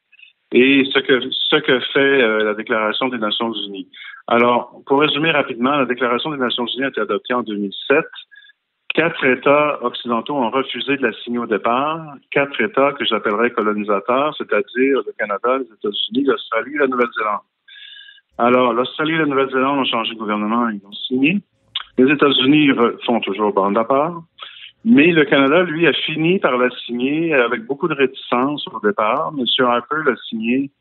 et 0.51 0.83
ce 0.93 0.99
que, 0.99 1.21
ce 1.31 1.55
que 1.55 1.79
fait 1.93 2.43
la 2.43 2.53
Déclaration 2.53 3.07
des 3.09 3.17
Nations 3.17 3.51
Unies. 3.67 3.87
Alors, 4.27 4.81
pour 4.85 4.99
résumer 5.01 5.31
rapidement, 5.31 5.71
la 5.71 5.85
Déclaration 5.85 6.29
des 6.29 6.37
Nations 6.37 6.67
Unies 6.67 6.85
a 6.85 6.89
été 6.89 7.01
adoptée 7.01 7.33
en 7.33 7.41
2007. 7.41 8.05
Quatre 8.93 9.25
États 9.25 9.83
occidentaux 9.83 10.35
ont 10.35 10.51
refusé 10.51 10.97
de 10.97 11.01
la 11.01 11.13
signer 11.23 11.39
au 11.39 11.47
départ. 11.47 11.99
Quatre 12.29 12.61
États 12.61 12.91
que 12.91 13.03
j'appellerais 13.03 13.49
colonisateurs, 13.49 14.35
c'est-à-dire 14.37 15.01
le 15.03 15.11
Canada, 15.17 15.57
les 15.57 15.65
États-Unis, 15.65 16.25
l'Australie 16.25 16.75
et 16.75 16.79
la 16.79 16.87
Nouvelle-Zélande. 16.87 17.41
Alors, 18.37 18.73
l'Australie 18.73 19.13
et 19.13 19.17
la 19.17 19.25
Nouvelle-Zélande 19.25 19.79
ont 19.79 19.85
changé 19.85 20.13
de 20.13 20.19
gouvernement, 20.19 20.69
ils 20.69 20.85
ont 20.85 20.91
signé. 20.91 21.39
Les 21.97 22.11
États-Unis 22.11 22.71
font 23.05 23.19
toujours 23.19 23.53
bande 23.53 23.77
à 23.77 23.83
part. 23.83 24.23
Mais 24.85 25.11
le 25.11 25.23
Canada, 25.23 25.63
lui, 25.63 25.87
a 25.87 25.93
fini 25.93 26.39
par 26.39 26.57
la 26.57 26.69
signer 26.85 27.33
avec 27.33 27.65
beaucoup 27.65 27.87
de 27.87 27.93
réticence 27.93 28.65
au 28.67 28.79
départ. 28.85 29.31
M. 29.37 29.45
Harper 29.65 30.03
l'a 30.05 30.15
signé 30.27 30.71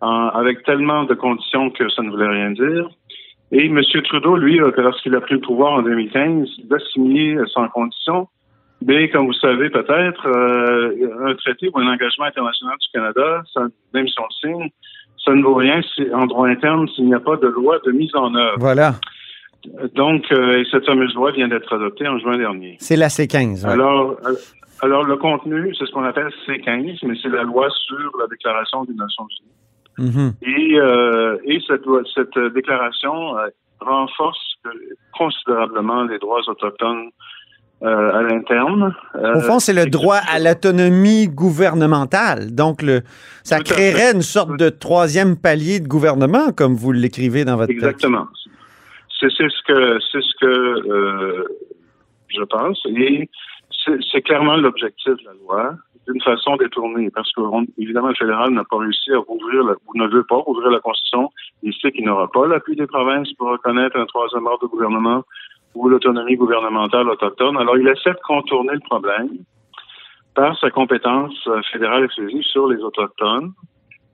avec 0.00 0.62
tellement 0.62 1.04
de 1.04 1.14
conditions 1.14 1.70
que 1.70 1.88
ça 1.90 2.02
ne 2.02 2.10
voulait 2.10 2.28
rien 2.28 2.52
dire. 2.52 2.88
Et 3.52 3.66
M. 3.66 3.82
Trudeau, 4.04 4.36
lui, 4.36 4.58
lorsqu'il 4.58 5.14
a 5.14 5.20
pris 5.20 5.34
le 5.34 5.40
pouvoir 5.40 5.72
en 5.74 5.82
2015, 5.82 6.48
il 6.58 6.72
a 6.72 6.78
signé 6.92 7.36
sans 7.52 7.68
condition. 7.68 8.28
Mais 8.82 9.10
comme 9.10 9.26
vous 9.26 9.34
savez 9.34 9.68
peut-être, 9.68 10.26
euh, 10.26 11.28
un 11.28 11.34
traité 11.34 11.68
ou 11.68 11.78
un 11.78 11.86
engagement 11.86 12.24
international 12.24 12.76
du 12.78 12.88
Canada, 12.94 13.42
ça, 13.52 13.66
même 13.92 14.08
si 14.08 14.14
on 14.18 14.22
le 14.22 14.54
signe, 14.54 14.70
ça 15.24 15.32
ne 15.34 15.42
vaut 15.42 15.54
rien 15.54 15.80
en 16.14 16.26
droit 16.26 16.48
interne 16.48 16.88
s'il 16.88 17.06
n'y 17.06 17.14
a 17.14 17.20
pas 17.20 17.36
de 17.36 17.46
loi 17.46 17.78
de 17.84 17.92
mise 17.92 18.14
en 18.14 18.34
œuvre. 18.34 18.56
Voilà. 18.58 18.94
Donc, 19.94 20.24
euh, 20.32 20.64
cette 20.70 20.86
fameuse 20.86 21.14
loi 21.14 21.32
vient 21.32 21.48
d'être 21.48 21.74
adoptée 21.74 22.08
en 22.08 22.18
juin 22.18 22.38
dernier. 22.38 22.76
C'est 22.80 22.96
la 22.96 23.08
C15. 23.08 23.66
Alors, 23.66 24.16
euh, 24.24 24.34
alors, 24.80 25.04
le 25.04 25.16
contenu, 25.16 25.74
c'est 25.78 25.84
ce 25.84 25.92
qu'on 25.92 26.04
appelle 26.04 26.30
C15, 26.46 27.00
mais 27.02 27.14
c'est 27.22 27.28
la 27.28 27.42
loi 27.42 27.68
sur 27.70 28.10
la 28.18 28.26
Déclaration 28.26 28.84
des 28.84 28.94
Nations 28.94 29.26
Unies. 29.98 30.08
Mm-hmm. 30.10 30.32
Et, 30.42 30.78
euh, 30.78 31.36
et 31.44 31.60
cette, 31.66 31.84
cette 32.14 32.38
déclaration 32.54 33.34
renforce 33.80 34.56
considérablement 35.12 36.04
les 36.04 36.18
droits 36.18 36.40
autochtones 36.46 37.10
euh, 37.82 38.12
à 38.12 38.22
l'interne. 38.22 38.94
Euh, 39.14 39.36
Au 39.36 39.40
fond, 39.40 39.58
c'est 39.58 39.72
le 39.72 39.86
droit 39.86 40.18
à 40.30 40.38
l'autonomie 40.38 41.28
gouvernementale. 41.28 42.54
Donc, 42.54 42.82
le, 42.82 43.00
ça 43.42 43.60
créerait 43.60 44.12
une 44.12 44.20
sorte 44.20 44.58
de 44.58 44.68
troisième 44.68 45.36
palier 45.36 45.80
de 45.80 45.88
gouvernement, 45.88 46.52
comme 46.54 46.74
vous 46.74 46.92
l'écrivez 46.92 47.46
dans 47.46 47.56
votre 47.56 47.70
Exactement. 47.70 48.26
C'est 49.18 49.30
ce 49.30 49.62
que 49.66 49.98
c'est 50.12 50.20
ce 50.20 50.34
que 50.40 50.46
euh, 50.46 51.44
je 52.28 52.42
pense. 52.44 52.82
Et 52.86 53.30
c'est 54.12 54.22
clairement 54.22 54.56
l'objectif 54.56 55.12
de 55.12 55.24
la 55.24 55.32
loi, 55.32 55.74
d'une 56.06 56.20
façon 56.20 56.56
détournée, 56.56 57.10
parce 57.10 57.32
que 57.32 57.40
évidemment 57.78 58.08
le 58.08 58.14
fédéral 58.14 58.50
n'a 58.50 58.64
pas 58.64 58.76
réussi 58.76 59.10
à 59.12 59.20
ouvrir 59.20 59.76
ou 59.86 59.98
ne 59.98 60.06
veut 60.06 60.24
pas 60.24 60.42
ouvrir 60.46 60.70
la 60.70 60.80
Constitution. 60.80 61.30
Il 61.62 61.72
sait 61.74 61.92
qu'il 61.92 62.04
n'aura 62.04 62.30
pas 62.30 62.46
l'appui 62.46 62.76
des 62.76 62.86
provinces 62.86 63.32
pour 63.34 63.48
reconnaître 63.50 63.96
un 63.96 64.06
troisième 64.06 64.46
ordre 64.46 64.66
de 64.66 64.70
gouvernement 64.70 65.24
ou 65.74 65.88
l'autonomie 65.88 66.36
gouvernementale 66.36 67.08
autochtone. 67.08 67.56
Alors, 67.56 67.76
il 67.76 67.86
essaie 67.88 68.12
de 68.12 68.20
contourner 68.26 68.74
le 68.74 68.80
problème 68.80 69.30
par 70.34 70.58
sa 70.58 70.70
compétence 70.70 71.34
euh, 71.48 71.60
fédérale 71.72 72.04
exclusive 72.04 72.42
sur 72.42 72.68
les 72.68 72.82
Autochtones. 72.82 73.52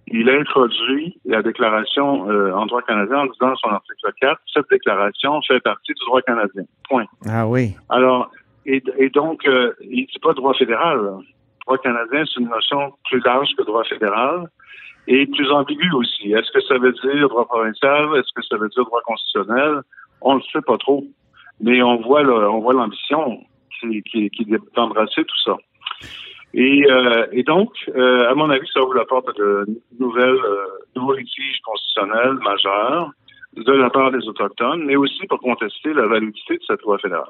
Il 0.09 0.31
a 0.31 0.35
introduit 0.35 1.19
la 1.25 1.43
déclaration 1.43 2.31
euh, 2.31 2.53
en 2.53 2.67
droit 2.67 2.83
canadien 2.83 3.19
en 3.19 3.27
disant 3.27 3.49
dans 3.49 3.57
son 3.57 3.69
article 3.69 4.13
4, 4.21 4.41
cette 4.53 4.71
déclaration 4.71 5.41
fait 5.43 5.61
partie 5.61 5.93
du 5.93 6.05
droit 6.07 6.23
canadien. 6.23 6.63
Point. 6.89 7.07
Ah 7.29 7.47
oui. 7.47 7.75
Alors, 7.89 8.31
et, 8.67 9.11
donc, 9.11 9.47
euh, 9.47 9.73
il 9.81 10.03
ne 10.03 10.07
dit 10.07 10.19
pas 10.21 10.33
droit 10.33 10.55
fédéral. 10.55 10.99
Droit 11.67 11.79
canadien, 11.79 12.25
c'est 12.27 12.41
une 12.41 12.49
notion 12.49 12.93
plus 13.09 13.21
large 13.25 13.49
que 13.57 13.63
droit 13.65 13.85
fédéral 13.85 14.49
et 15.09 15.27
plus 15.27 15.51
ambiguë 15.51 15.93
aussi. 15.93 16.33
Est-ce 16.33 16.51
que 16.51 16.61
ça 16.63 16.79
veut 16.79 16.93
dire 16.93 17.29
droit 17.29 17.47
provincial? 17.47 18.09
Est-ce 18.17 18.33
que 18.35 18.43
ça 18.49 18.57
veut 18.57 18.69
dire 18.69 18.85
droit 18.85 19.03
constitutionnel? 19.03 19.81
On 20.21 20.35
ne 20.35 20.39
le 20.39 20.45
sait 20.53 20.65
pas 20.67 20.79
trop 20.79 21.05
mais 21.61 21.83
on 21.83 21.97
voit 22.03 22.23
on 22.23 22.61
voit 22.61 22.75
l'ambition 22.75 23.41
qui, 23.81 24.03
qui, 24.03 24.31
qui 24.31 24.47
d'embrasser 24.75 25.25
tout 25.25 25.41
ça. 25.45 25.57
Et, 26.55 26.91
euh, 26.91 27.27
et 27.33 27.43
donc, 27.43 27.71
euh, 27.95 28.31
à 28.31 28.35
mon 28.35 28.49
avis, 28.49 28.67
ça 28.73 28.81
vous 28.81 28.99
apporte 28.99 29.37
de 29.37 29.67
nouvelles, 30.01 30.31
euh, 30.31 30.67
nouveaux 30.95 31.15
litiges 31.15 31.61
constitutionnels 31.63 32.39
majeurs 32.43 33.11
de 33.57 33.73
la 33.73 33.91
part 33.91 34.11
des 34.11 34.27
Autochtones, 34.27 34.85
mais 34.85 34.97
aussi 34.97 35.27
pour 35.27 35.41
contester 35.41 35.93
la 35.93 36.07
validité 36.07 36.55
de 36.55 36.63
cette 36.67 36.83
loi 36.83 36.99
fédérale. 36.99 37.25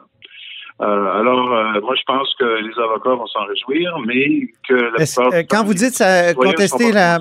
Euh, 0.81 0.85
alors, 0.85 1.53
euh, 1.53 1.81
moi, 1.81 1.95
je 1.97 2.03
pense 2.07 2.35
que 2.39 2.45
les 2.45 2.79
avocats 2.79 3.15
vont 3.15 3.27
s'en 3.27 3.45
réjouir, 3.47 3.99
mais 4.05 4.49
que 4.69 4.75
la 4.75 5.43
Quand 5.45 5.65
vous 5.65 5.75
dites 5.75 5.95
ça, 5.95 6.35
contester 6.35 6.93
la, 6.93 7.19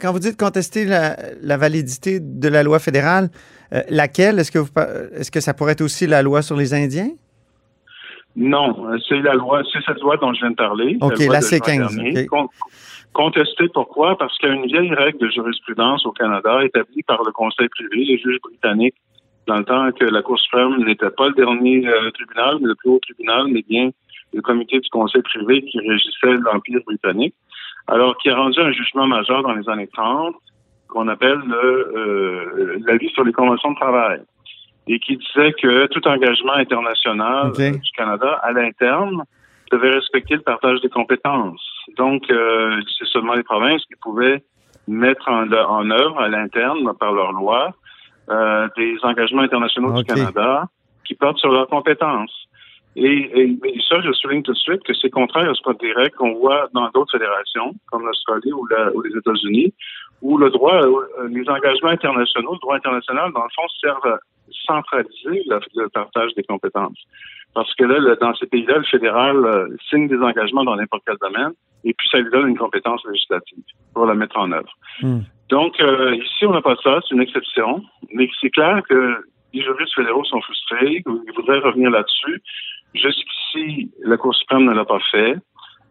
quand 0.00 0.12
vous 0.12 0.18
dites 0.18 0.38
contester 0.38 0.84
la, 0.84 1.16
la 1.40 1.56
validité 1.56 2.20
de 2.20 2.48
la 2.48 2.62
loi 2.62 2.78
fédérale, 2.78 3.30
euh, 3.72 3.82
laquelle? 3.90 4.38
Est-ce 4.38 4.52
que, 4.52 4.58
vous, 4.58 4.70
est-ce 5.14 5.30
que 5.30 5.40
ça 5.40 5.54
pourrait 5.54 5.72
être 5.72 5.82
aussi 5.82 6.06
la 6.06 6.22
loi 6.22 6.42
sur 6.42 6.56
les 6.56 6.74
Indiens? 6.74 7.10
Non, 8.36 8.86
c'est 9.08 9.20
la 9.20 9.34
loi, 9.34 9.62
c'est 9.72 9.80
cette 9.84 10.00
loi 10.00 10.16
dont 10.16 10.32
je 10.32 10.40
viens 10.40 10.50
de 10.50 10.56
parler. 10.56 10.96
OK, 11.00 11.18
la, 11.18 11.40
C15. 11.40 12.28
contester 13.12 13.64
pourquoi? 13.74 14.16
Parce 14.16 14.36
qu'il 14.38 14.48
y 14.48 14.52
a 14.52 14.54
une 14.54 14.66
vieille 14.66 14.94
règle 14.94 15.18
de 15.18 15.28
jurisprudence 15.28 16.06
au 16.06 16.12
Canada 16.12 16.62
établie 16.64 17.02
par 17.02 17.22
le 17.24 17.32
Conseil 17.32 17.68
privé, 17.68 18.04
les 18.04 18.18
juges 18.18 18.38
britanniques, 18.40 18.94
dans 19.48 19.56
le 19.56 19.64
temps 19.64 19.90
que 19.90 20.04
la 20.04 20.22
Cour 20.22 20.38
suprême 20.38 20.84
n'était 20.84 21.10
pas 21.10 21.28
le 21.28 21.34
dernier 21.34 21.84
euh, 21.88 22.10
tribunal, 22.12 22.58
mais 22.60 22.68
le 22.68 22.74
plus 22.76 22.90
haut 22.90 23.00
tribunal, 23.00 23.46
mais 23.48 23.64
bien 23.68 23.90
le 24.32 24.42
comité 24.42 24.78
du 24.78 24.88
Conseil 24.90 25.22
privé 25.22 25.62
qui 25.62 25.78
régissait 25.80 26.36
l'Empire 26.44 26.80
britannique. 26.86 27.34
Alors, 27.86 28.16
qui 28.18 28.28
a 28.30 28.36
rendu 28.36 28.60
un 28.60 28.72
jugement 28.72 29.06
majeur 29.06 29.42
dans 29.42 29.52
les 29.52 29.68
années 29.68 29.88
30 29.88 30.34
qu'on 30.88 31.08
appelle 31.08 31.40
euh, 31.50 32.78
l'avis 32.86 33.10
sur 33.10 33.24
les 33.24 33.32
conventions 33.32 33.72
de 33.72 33.76
travail 33.76 34.20
et 34.86 34.98
qui 35.00 35.18
disait 35.18 35.52
que 35.52 35.86
tout 35.86 36.06
engagement 36.08 36.54
international 36.54 37.52
du 37.52 37.90
Canada 37.94 38.40
à 38.42 38.52
l'interne 38.52 39.22
devait 39.70 39.90
respecter 39.90 40.34
le 40.34 40.40
partage 40.40 40.80
des 40.80 40.88
compétences. 40.88 41.60
Donc, 41.98 42.22
euh, 42.30 42.80
c'est 42.98 43.06
seulement 43.08 43.34
les 43.34 43.42
provinces 43.42 43.84
qui 43.84 43.96
pouvaient 44.00 44.42
mettre 44.86 45.28
en, 45.28 45.52
en 45.52 45.90
œuvre 45.90 46.18
à 46.18 46.28
l'interne, 46.28 46.90
par 46.98 47.12
leur 47.12 47.32
loi, 47.32 47.74
euh, 48.30 48.68
des 48.76 48.96
engagements 49.02 49.42
internationaux 49.42 49.92
du 49.92 50.04
Canada 50.04 50.64
qui 51.06 51.14
portent 51.14 51.38
sur 51.38 51.50
leurs 51.50 51.68
compétences. 51.68 52.48
Et, 53.00 53.58
ça, 53.88 54.00
je 54.00 54.12
souligne 54.12 54.42
tout 54.42 54.52
de 54.52 54.58
suite 54.58 54.82
que 54.82 54.92
c'est 54.94 55.10
contraire 55.10 55.48
à 55.48 55.54
ce 55.54 55.62
code 55.62 55.78
direct 55.78 56.16
qu'on 56.16 56.34
voit 56.34 56.68
dans 56.74 56.88
d'autres 56.90 57.12
fédérations, 57.12 57.74
comme 57.90 58.04
l'Australie 58.04 58.52
ou, 58.52 58.66
ou, 58.94 59.02
les 59.02 59.16
États-Unis, 59.16 59.72
où 60.20 60.36
le 60.36 60.50
droit, 60.50 60.82
euh, 60.82 61.28
les 61.28 61.48
engagements 61.48 61.90
internationaux, 61.90 62.54
le 62.54 62.58
droit 62.58 62.76
international, 62.76 63.32
dans 63.32 63.44
le 63.44 63.50
fond, 63.54 63.68
servent 63.80 64.06
à 64.06 64.18
centraliser 64.66 65.44
le, 65.46 65.88
partage 65.88 66.34
des 66.34 66.42
compétences. 66.42 66.98
Parce 67.54 67.72
que 67.76 67.84
là, 67.84 68.16
dans 68.16 68.34
ces 68.34 68.46
pays-là, 68.46 68.78
le 68.78 68.84
fédéral 68.84 69.44
euh, 69.44 69.68
signe 69.88 70.08
des 70.08 70.18
engagements 70.18 70.64
dans 70.64 70.74
n'importe 70.74 71.04
quel 71.06 71.16
domaine, 71.20 71.52
et 71.84 71.94
puis 71.94 72.08
ça 72.10 72.18
lui 72.18 72.30
donne 72.30 72.48
une 72.48 72.58
compétence 72.58 73.00
législative 73.06 73.62
pour 73.94 74.06
la 74.06 74.14
mettre 74.14 74.36
en 74.38 74.50
œuvre. 74.50 74.72
Hmm. 75.02 75.20
Donc, 75.50 75.80
euh, 75.80 76.16
ici, 76.16 76.46
on 76.46 76.52
n'a 76.52 76.62
pas 76.62 76.76
ça, 76.82 76.98
c'est 77.06 77.14
une 77.14 77.22
exception, 77.22 77.82
mais 78.12 78.28
c'est 78.40 78.50
clair 78.50 78.82
que 78.88 79.24
les 79.54 79.62
juristes 79.62 79.94
fédéraux 79.94 80.24
sont 80.24 80.40
frustrés, 80.40 81.02
ils 81.06 81.32
voudraient 81.34 81.60
revenir 81.60 81.90
là-dessus. 81.90 82.42
Jusqu'ici, 82.94 83.90
la 84.04 84.16
Cour 84.16 84.34
suprême 84.34 84.64
ne 84.64 84.72
l'a 84.72 84.84
pas 84.84 84.98
fait, 85.10 85.34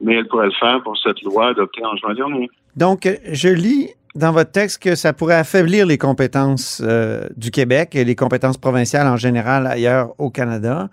mais 0.02 0.16
elle 0.16 0.28
pourrait 0.28 0.48
le 0.48 0.54
faire 0.60 0.82
pour 0.84 0.98
cette 0.98 1.22
loi 1.22 1.50
adoptée 1.50 1.84
en 1.86 1.96
juin 1.96 2.14
dernier. 2.14 2.50
Donc, 2.76 3.08
je 3.32 3.50
lis 3.50 3.90
dans 4.16 4.32
votre 4.32 4.52
texte 4.52 4.82
que 4.82 4.96
ça 4.96 5.14
pourrait 5.14 5.36
affaiblir 5.36 5.86
les 5.86 5.98
compétences 5.98 6.82
euh, 6.84 7.28
du 7.36 7.52
Québec 7.52 7.96
et 7.96 8.04
les 8.04 8.16
compétences 8.16 8.58
provinciales 8.58 9.08
en 9.08 9.18
général 9.18 9.68
ailleurs 9.68 10.14
au 10.18 10.30
Canada 10.30 10.90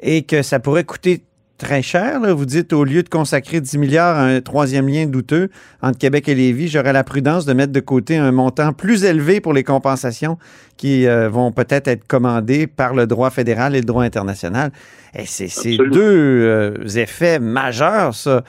et 0.00 0.22
que 0.22 0.42
ça 0.42 0.60
pourrait 0.60 0.84
coûter 0.84 1.24
très 1.58 1.82
cher. 1.82 2.20
Vous 2.34 2.46
dites, 2.46 2.72
au 2.72 2.84
lieu 2.84 3.02
de 3.02 3.08
consacrer 3.08 3.60
10 3.60 3.78
milliards 3.78 4.16
à 4.16 4.24
un 4.24 4.40
troisième 4.40 4.88
lien 4.88 5.06
douteux 5.06 5.50
entre 5.82 5.98
Québec 5.98 6.28
et 6.28 6.34
Lévis, 6.34 6.68
j'aurais 6.68 6.92
la 6.92 7.04
prudence 7.04 7.46
de 7.46 7.52
mettre 7.52 7.72
de 7.72 7.80
côté 7.80 8.16
un 8.16 8.32
montant 8.32 8.72
plus 8.72 9.04
élevé 9.04 9.40
pour 9.40 9.52
les 9.52 9.64
compensations 9.64 10.38
qui 10.76 11.06
euh, 11.06 11.28
vont 11.28 11.52
peut-être 11.52 11.88
être 11.88 12.06
commandées 12.06 12.66
par 12.66 12.94
le 12.94 13.06
droit 13.06 13.30
fédéral 13.30 13.74
et 13.74 13.80
le 13.80 13.86
droit 13.86 14.04
international. 14.04 14.72
Et 15.14 15.26
c'est 15.26 15.76
deux 15.76 16.00
euh, 16.00 16.86
effets 16.96 17.38
majeurs, 17.38 18.14
ça. 18.14 18.42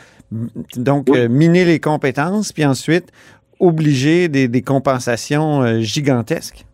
Donc, 0.76 1.08
miner 1.30 1.66
les 1.66 1.80
compétences, 1.80 2.52
puis 2.52 2.66
ensuite 2.66 3.12
obliger 3.60 4.28
des, 4.28 4.62
compensations 4.62 5.62
euh, 5.62 5.80
gigantesques. 5.80 6.66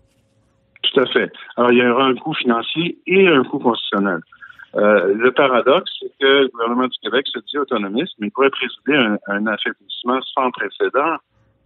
tout 0.81 0.99
à 0.99 1.05
fait. 1.07 1.31
Alors, 1.57 1.71
il 1.71 1.77
y 1.77 1.85
aura 1.85 2.05
un 2.05 2.15
coût 2.15 2.33
financier 2.33 2.97
et 3.07 3.27
un 3.27 3.43
coût 3.43 3.59
constitutionnel. 3.59 4.19
Euh, 4.75 5.13
le 5.15 5.31
paradoxe, 5.33 5.91
c'est 5.99 6.11
que 6.19 6.25
le 6.43 6.47
gouvernement 6.47 6.87
du 6.87 6.97
Québec 7.03 7.25
se 7.27 7.39
dit 7.39 7.57
autonomiste, 7.57 8.13
mais 8.19 8.27
il 8.27 8.31
pourrait 8.31 8.49
présider 8.51 8.95
un, 8.95 9.17
un 9.27 9.47
affaiblissement 9.47 10.19
sans 10.33 10.49
précédent 10.51 11.17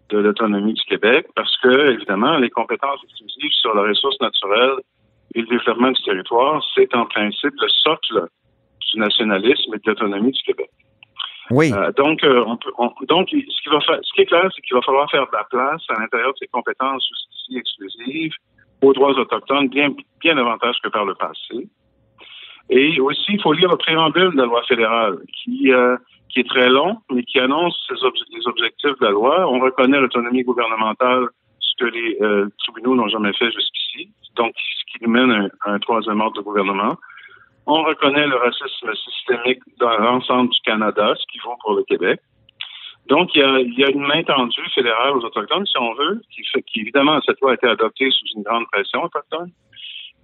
de 0.10 0.18
l'autonomie 0.20 0.74
du 0.74 0.84
Québec 0.84 1.28
parce 1.36 1.56
que, 1.62 1.91
évidemment, 1.91 2.38
les 2.38 2.50
compétences 2.50 3.00
exclusives 3.04 3.52
sur 3.62 3.76
les 3.76 3.89
ressources 3.89 4.20
naturelles 4.22 4.80
et 5.36 5.41
le 5.41 5.48
développement 5.48 5.91
du 5.91 6.02
territoire, 6.04 6.63
c'est 6.74 6.94
en 6.96 7.06
principe 7.06 7.54
le 7.62 7.68
socle 7.70 8.28
du 8.91 9.00
nationalisme 9.00 9.74
et 9.74 9.78
de 9.78 9.84
l'autonomie 9.86 10.32
du 10.32 10.41
Québec. 10.44 10.70
Oui. 11.52 11.72
Euh, 11.74 11.91
donc, 11.91 12.24
euh, 12.24 12.44
on 12.48 12.58
peut, 12.58 12.72
on- 12.80 12.91
donc, 13.08 13.30
ce 13.30 13.36
qui 13.62 13.70
va 13.70 13.80
faire, 13.82 14.00
ce 14.02 14.13
qui 14.13 14.22
est 14.22 14.26
clair, 14.26 14.50
c'est 14.56 14.62
qu'il 14.63 14.76
va 14.76 14.82
falloir 14.82 15.10
faire 15.12 15.28
de 15.28 15.32
la 15.32 15.44
place 15.44 15.82
à 15.89 16.00
l'intérieur 16.00 16.32
de 16.34 16.38
ces 16.39 16.48
compétences 16.48 17.08
jusqu'ici 17.08 17.58
exclusives 17.60 18.34
aux 18.82 18.94
droits 18.94 19.12
autochtones, 19.12 19.68
bien, 19.70 19.89
bien 20.22 20.36
davantage 20.36 20.78
que 20.84 20.89
par 20.89 21.06
le 21.06 21.13
passé. 21.15 21.68
Et 22.69 22.99
aussi, 22.99 23.34
il 23.34 23.41
faut 23.41 23.54
lire 23.54 23.69
le 23.69 23.78
préambule 23.78 24.32
de 24.32 24.38
la 24.38 24.45
loi 24.45 24.63
fédérale, 24.63 25.17
qui, 25.32 25.71
euh, 25.71 25.97
qui 26.30 26.39
est 26.39 26.49
très 26.49 26.69
long, 26.69 26.97
mais 27.12 27.23
qui 27.23 27.39
annonce 27.39 27.78
les 27.91 28.47
objectifs 28.47 28.99
de 28.99 29.06
la 29.06 29.12
loi. 29.12 29.47
On 29.47 29.60
reconnaît 29.60 29.99
l'autonomie 29.99 30.43
gouvernementale, 30.43 31.28
ce 31.60 31.84
que 31.84 31.89
les 31.89 32.17
euh, 32.21 32.47
tribunaux 32.60 32.95
n'ont 32.95 33.08
jamais 33.08 33.34
fait 33.34 33.51
jusqu'ici, 33.51 34.10
donc 34.36 34.54
ce 34.56 34.91
qui 34.91 35.04
nous 35.04 35.12
mène 35.12 35.32
à 35.32 35.36
un, 35.36 35.49
à 35.65 35.71
un 35.73 35.80
troisième 35.80 36.21
ordre 36.21 36.38
de 36.38 36.41
gouvernement. 36.41 36.95
On 37.67 37.84
reconnaît 37.84 38.28
le 38.28 38.36
racisme 38.36 38.93
systémique 38.93 39.62
dans 39.80 39.97
l'ensemble 39.97 40.49
du 40.49 40.60
Canada, 40.62 41.13
ce 41.17 41.25
qui 41.32 41.39
vaut 41.39 41.58
pour 41.62 41.75
le 41.75 41.84
Québec. 41.84 42.19
Donc, 43.08 43.36
il 43.36 43.41
y, 43.41 43.43
a, 43.43 43.60
il 43.60 43.78
y 43.78 43.84
a 43.84 43.89
une 43.89 44.06
main 44.06 44.23
tendue 44.23 44.67
fédérale 44.73 45.13
aux 45.13 45.23
Autochtones, 45.23 45.65
si 45.67 45.78
on 45.78 45.93
veut, 45.93 46.21
qui 46.32 46.43
fait 46.51 46.63
qui, 46.63 46.82
évidemment, 46.82 47.19
cette 47.21 47.39
loi 47.39 47.51
a 47.51 47.54
été 47.54 47.67
adoptée 47.67 48.10
sous 48.10 48.25
une 48.36 48.43
grande 48.43 48.65
pression 48.71 49.04
autochtone, 49.04 49.51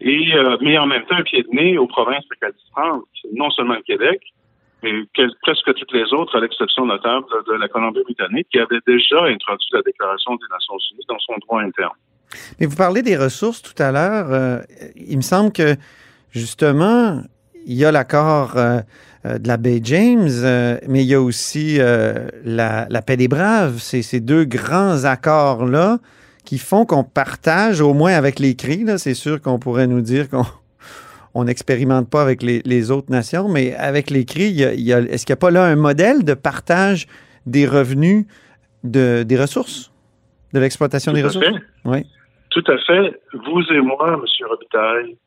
et 0.02 0.36
euh, 0.36 0.58
mais 0.62 0.78
en 0.78 0.88
même 0.88 1.04
temps 1.06 1.16
un 1.16 1.24
pied 1.24 1.44
de 1.44 1.50
nez 1.56 1.78
aux 1.78 1.88
provinces 1.88 2.26
récalcitrantes, 2.30 3.04
non 3.34 3.50
seulement 3.52 3.76
le 3.76 3.84
Québec, 3.84 4.22
mais 4.84 4.92
presque 5.42 5.74
toutes 5.76 5.94
les 5.94 6.12
autres, 6.14 6.36
à 6.38 6.42
l'exception 6.42 6.86
notable 6.86 7.26
de 7.48 7.54
la 7.54 7.68
Colombie-Britannique, 7.68 8.48
qui 8.52 8.60
avait 8.60 8.80
déjà 8.88 9.24
introduit 9.26 9.70
la 9.74 9.82
Déclaration 9.84 10.36
des 10.36 10.48
Nations 10.52 10.78
Unies 10.92 11.06
dans 11.08 11.20
son 11.20 11.34
droit 11.42 11.62
interne. 11.62 11.94
Mais 12.60 12.66
vous 12.66 12.76
parlez 12.76 13.02
des 13.02 13.18
ressources 13.18 13.62
tout 13.62 13.82
à 13.82 13.92
l'heure. 13.92 14.32
euh, 14.32 14.60
il 14.96 15.18
me 15.18 15.22
semble 15.22 15.52
que, 15.52 15.76
justement, 16.32 17.22
il 17.66 17.76
y 17.76 17.86
a 17.86 17.92
l'accord 17.92 18.58
euh, 18.58 18.80
euh, 19.26 19.38
de 19.38 19.48
la 19.48 19.58
baie 19.58 19.82
James, 19.84 20.30
mais 20.88 21.04
il 21.04 21.08
y 21.08 21.14
a 21.14 21.22
aussi 21.22 21.78
la, 21.78 22.88
la 22.90 23.02
paix 23.02 23.18
des 23.18 23.28
braves. 23.28 23.78
Ces 23.78 24.20
deux 24.20 24.46
grands 24.46 25.04
accords-là 25.06 26.00
qui 26.46 26.58
font 26.58 26.86
qu'on 26.86 27.04
partage, 27.04 27.82
au 27.82 27.94
moins 27.94 28.14
avec 28.14 28.40
les 28.40 28.56
cris. 28.56 28.84
là. 28.84 28.98
C'est 28.98 29.14
sûr 29.14 29.42
qu'on 29.42 29.60
pourrait 29.60 29.88
nous 29.88 30.02
dire 30.02 30.30
qu'on 30.30 30.44
on 31.34 31.46
n'expérimente 31.46 32.10
pas 32.10 32.22
avec 32.22 32.44
les, 32.44 32.62
les 32.66 32.92
autres 32.92 33.12
nations, 33.12 33.48
mais 33.48 33.74
avec 33.76 34.10
les 34.10 34.26
cris, 34.26 34.62
est-ce 34.62 35.26
qu'il 35.26 35.34
n'y 35.34 35.38
a 35.38 35.40
pas 35.40 35.52
là 35.52 35.66
un 35.66 35.76
modèle 35.76 36.26
de 36.26 36.34
partage 36.34 37.08
des 37.46 37.66
revenus 37.66 38.26
de, 38.84 39.24
des 39.24 39.40
ressources, 39.40 39.92
de 40.54 40.60
l'exploitation 40.60 41.14
des 41.14 41.24
ressources? 41.24 41.46
fait. 41.46 41.64
Oui. 41.86 42.06
Tout 42.50 42.64
à 42.68 42.78
fait. 42.80 43.22
Vous 43.46 43.64
et 43.72 43.80
moi, 43.80 44.14
M. 44.14 44.48
Robitaille, 44.50 45.18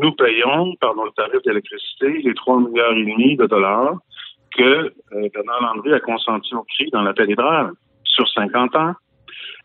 nous 0.00 0.12
payons 0.12 0.74
par 0.80 0.94
nos 0.94 1.10
tarifs 1.10 1.42
d'électricité 1.44 2.22
les 2.22 2.34
3 2.34 2.60
milliards 2.60 2.92
et 2.92 3.04
demi 3.04 3.36
de 3.36 3.46
dollars 3.46 3.96
que 4.56 4.62
euh, 4.62 5.28
Bernard 5.34 5.60
Landry 5.62 5.92
a 5.92 6.00
consenti 6.00 6.54
au 6.54 6.62
CRI 6.62 6.90
dans 6.92 7.02
la 7.02 7.12
braves 7.12 7.72
sur 8.04 8.28
50 8.28 8.76
ans. 8.76 8.94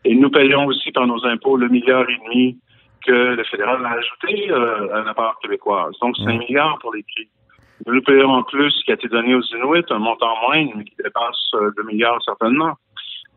Et 0.04 0.14
nous 0.14 0.30
payons 0.30 0.66
aussi 0.66 0.92
par 0.92 1.06
nos 1.06 1.24
impôts 1.26 1.56
le 1.56 1.68
milliard 1.68 2.08
et 2.08 2.18
demi 2.24 2.58
que 3.06 3.12
le 3.12 3.44
fédéral 3.44 3.84
a 3.84 3.90
ajouté 3.90 4.50
euh, 4.50 4.94
à 4.94 5.02
la 5.02 5.14
part 5.14 5.38
québécoise. 5.42 5.94
Donc, 6.00 6.16
5 6.16 6.38
milliards 6.38 6.78
pour 6.80 6.94
les 6.94 7.02
CRI. 7.02 7.28
Nous 7.86 8.02
payons 8.02 8.30
en 8.30 8.42
plus 8.42 8.70
ce 8.70 8.84
qui 8.84 8.90
a 8.92 8.94
été 8.94 9.08
donné 9.08 9.34
aux 9.34 9.42
Inuits, 9.42 9.84
un 9.90 9.98
montant 9.98 10.34
moindre, 10.46 10.72
mais 10.76 10.84
qui 10.84 10.94
dépasse 11.02 11.50
euh, 11.54 11.70
2 11.76 11.82
milliards 11.84 12.22
certainement. 12.24 12.74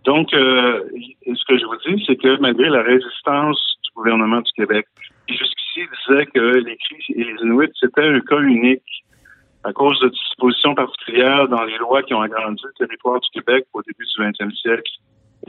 Donc, 0.06 0.34
euh, 0.34 0.84
ce 1.26 1.46
que 1.46 1.58
je 1.58 1.66
vous 1.66 1.76
dis, 1.86 2.04
c'est 2.06 2.16
que 2.16 2.40
malgré 2.40 2.70
la 2.70 2.82
résistance 2.82 3.60
du 3.84 3.92
gouvernement 3.94 4.40
du 4.42 4.52
Québec, 4.54 4.88
qui 5.28 5.36
jusqu'ici 5.36 5.82
disait 6.08 6.26
que 6.28 6.40
les 6.40 6.78
cris 6.78 7.04
et 7.10 7.24
les 7.26 7.36
Inuits, 7.44 7.72
c'était 7.80 8.04
un 8.04 8.22
cas 8.22 8.40
unique 8.40 9.04
à 9.64 9.74
cause 9.74 10.00
de 10.00 10.08
dispositions 10.08 10.76
particulières 10.76 11.50
dans 11.50 11.64
les 11.64 11.78
lois 11.78 12.04
qui 12.04 12.14
ont 12.14 12.22
agrandi 12.22 12.62
le 12.64 12.74
territoire 12.78 13.20
du 13.20 13.30
Québec 13.32 13.66
au 13.74 13.82
début 13.82 14.06
du 14.06 14.24
20e 14.24 14.56
siècle. 14.56 14.92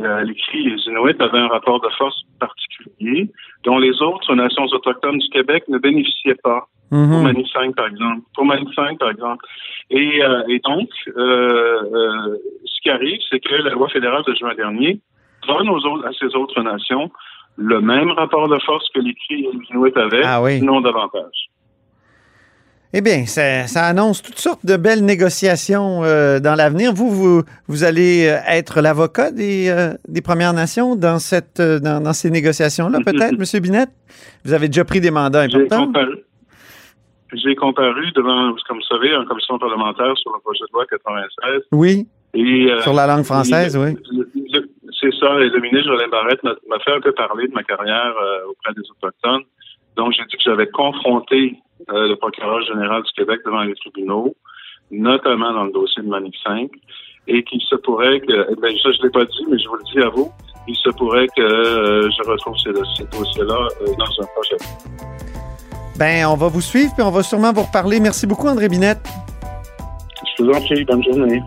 Euh, 0.00 0.22
les 0.22 0.34
cris 0.34 0.66
et 0.66 0.70
les 0.70 0.82
Inuits 0.86 1.16
avaient 1.18 1.38
un 1.38 1.48
rapport 1.48 1.80
de 1.80 1.88
force 1.98 2.22
particulier 2.38 3.30
dont 3.64 3.78
les 3.78 4.00
autres 4.02 4.34
nations 4.34 4.64
autochtones 4.66 5.18
du 5.18 5.28
Québec 5.30 5.64
ne 5.68 5.78
bénéficiaient 5.78 6.36
pas. 6.42 6.66
Pour 6.90 6.98
Mhm. 6.98 7.22
Manif 7.22 7.46
5, 7.52 7.74
par 7.74 7.86
exemple. 7.88 8.22
Pour 8.34 8.44
Manif 8.46 8.68
5, 8.74 8.98
par 8.98 9.10
exemple. 9.10 9.44
Et, 9.90 10.22
euh, 10.24 10.42
et 10.48 10.58
donc, 10.60 10.88
euh, 11.08 11.82
euh, 11.92 12.36
ce 12.64 12.80
qui 12.80 12.90
arrive, 12.90 13.18
c'est 13.28 13.40
que 13.40 13.54
la 13.56 13.70
loi 13.70 13.88
fédérale 13.88 14.22
de 14.26 14.34
juin 14.34 14.54
dernier 14.54 15.00
donne 15.46 15.68
aux 15.68 15.84
autres, 15.84 16.06
à 16.06 16.12
ces 16.12 16.34
autres 16.36 16.62
nations 16.62 17.10
le 17.56 17.80
même 17.80 18.10
rapport 18.12 18.48
de 18.48 18.58
force 18.60 18.88
que 18.94 19.00
les 19.00 19.14
Cris 19.14 19.44
et 19.44 19.50
les 19.52 19.66
Inuits 19.74 19.92
avaient, 19.96 20.22
Ah 20.24 20.40
oui. 20.40 20.58
sinon 20.58 20.80
davantage. 20.80 21.48
Eh 22.94 23.02
bien, 23.02 23.26
ça, 23.26 23.66
ça 23.66 23.84
annonce 23.84 24.22
toutes 24.22 24.38
sortes 24.38 24.64
de 24.64 24.76
belles 24.78 25.04
négociations 25.04 26.04
euh, 26.04 26.40
dans 26.40 26.54
l'avenir. 26.54 26.94
Vous, 26.94 27.10
vous, 27.10 27.42
vous 27.66 27.84
allez 27.84 28.26
euh, 28.28 28.38
être 28.48 28.80
l'avocat 28.80 29.30
des, 29.30 29.68
euh, 29.68 29.92
des 30.08 30.22
Premières 30.22 30.54
Nations 30.54 30.96
dans, 30.96 31.18
cette, 31.18 31.60
dans, 31.60 32.00
dans 32.02 32.14
ces 32.14 32.30
négociations-là, 32.30 33.00
peut-être, 33.04 33.34
M. 33.54 33.60
Binette? 33.60 33.90
Vous 34.44 34.54
avez 34.54 34.68
déjà 34.68 34.86
pris 34.86 35.02
des 35.02 35.10
mandats 35.10 35.46
J'ai 35.48 35.56
importants? 35.56 35.84
comparu, 35.84 36.16
j'ai 37.34 37.54
comparu 37.56 38.10
devant, 38.12 38.54
comme 38.66 38.78
vous 38.78 38.82
savez, 38.96 39.14
en 39.16 39.26
commission 39.26 39.58
parlementaire 39.58 40.16
sur 40.16 40.32
le 40.32 40.40
projet 40.40 40.64
de 40.66 40.72
loi 40.72 40.86
96. 40.88 41.62
Oui, 41.72 42.08
Et, 42.32 42.70
euh, 42.70 42.80
sur 42.80 42.94
la 42.94 43.06
langue 43.06 43.24
française, 43.24 43.76
oui. 43.76 43.98
C'est 44.98 45.12
ça, 45.20 45.38
et 45.40 45.50
le 45.50 45.60
ministre 45.60 45.88
Jolin 45.92 46.08
Barrette 46.08 46.42
m'a 46.42 46.78
fait 46.84 46.92
un 46.92 47.00
peu 47.00 47.12
parler 47.12 47.48
de 47.48 47.52
ma 47.52 47.62
carrière 47.64 48.14
auprès 48.48 48.72
des 48.72 48.80
Autochtones. 48.90 49.42
Donc, 49.96 50.12
j'ai 50.12 50.24
dit 50.24 50.36
que 50.38 50.42
j'avais 50.42 50.68
confronté 50.68 51.54
le 51.88 52.14
procureur 52.16 52.60
général 52.62 53.02
du 53.02 53.12
Québec 53.12 53.40
devant 53.44 53.62
les 53.62 53.74
tribunaux, 53.74 54.34
notamment 54.90 55.52
dans 55.52 55.64
le 55.64 55.72
dossier 55.72 56.02
de 56.02 56.08
Manif 56.08 56.34
5, 56.44 56.70
et 57.28 57.44
qu'il 57.44 57.60
se 57.60 57.76
pourrait 57.76 58.20
que, 58.20 58.46
eh 58.50 58.54
ben, 58.56 58.74
ça 58.82 58.90
je 58.92 59.02
l'ai 59.02 59.10
pas 59.10 59.24
dit, 59.24 59.44
mais 59.50 59.58
je 59.58 59.68
vous 59.68 59.76
le 59.76 59.84
dis 59.92 60.00
à 60.00 60.08
vous, 60.08 60.30
il 60.66 60.76
se 60.76 60.90
pourrait 60.90 61.26
que 61.36 61.42
euh, 61.42 62.10
je 62.10 62.28
retrouve 62.28 62.56
ces, 62.58 62.72
ces 62.96 63.04
dossiers-là 63.16 63.68
euh, 63.82 63.86
dans 63.98 64.22
un 64.22 64.26
projet. 64.34 64.56
Ben, 65.98 66.26
on 66.26 66.36
va 66.36 66.48
vous 66.48 66.60
suivre, 66.60 66.92
puis 66.94 67.02
on 67.02 67.10
va 67.10 67.22
sûrement 67.22 67.52
vous 67.52 67.62
reparler. 67.62 68.00
Merci 68.00 68.26
beaucoup, 68.26 68.46
André 68.46 68.68
Binette. 68.68 69.06
Je 70.36 70.44
vous 70.44 70.50
en 70.50 70.60
prie, 70.60 70.84
bonne 70.84 71.02
journée. 71.02 71.42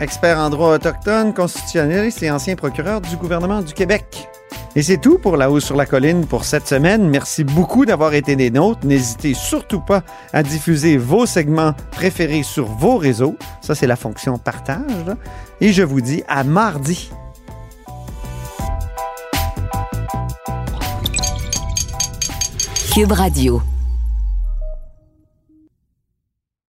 expert 0.00 0.38
en 0.38 0.50
droit 0.50 0.74
autochtone, 0.74 1.32
constitutionnaliste 1.32 2.22
et 2.22 2.30
ancien 2.30 2.54
procureur 2.54 3.00
du 3.00 3.16
gouvernement 3.16 3.62
du 3.62 3.72
Québec. 3.72 4.28
Et 4.76 4.82
c'est 4.82 4.98
tout 4.98 5.18
pour 5.18 5.36
La 5.36 5.52
Hausse 5.52 5.64
sur 5.64 5.76
la 5.76 5.86
Colline 5.86 6.26
pour 6.26 6.44
cette 6.44 6.66
semaine. 6.66 7.08
Merci 7.08 7.44
beaucoup 7.44 7.86
d'avoir 7.86 8.12
été 8.14 8.34
des 8.34 8.50
nôtres. 8.50 8.84
N'hésitez 8.84 9.32
surtout 9.32 9.80
pas 9.80 10.02
à 10.32 10.42
diffuser 10.42 10.96
vos 10.96 11.26
segments 11.26 11.74
préférés 11.92 12.42
sur 12.42 12.66
vos 12.66 12.96
réseaux. 12.96 13.36
Ça, 13.60 13.76
c'est 13.76 13.86
la 13.86 13.94
fonction 13.94 14.36
partage. 14.36 15.14
Et 15.60 15.72
je 15.72 15.82
vous 15.82 16.00
dis 16.00 16.24
à 16.26 16.42
mardi. 16.42 17.10
Cube 22.92 23.12
Radio. 23.12 23.62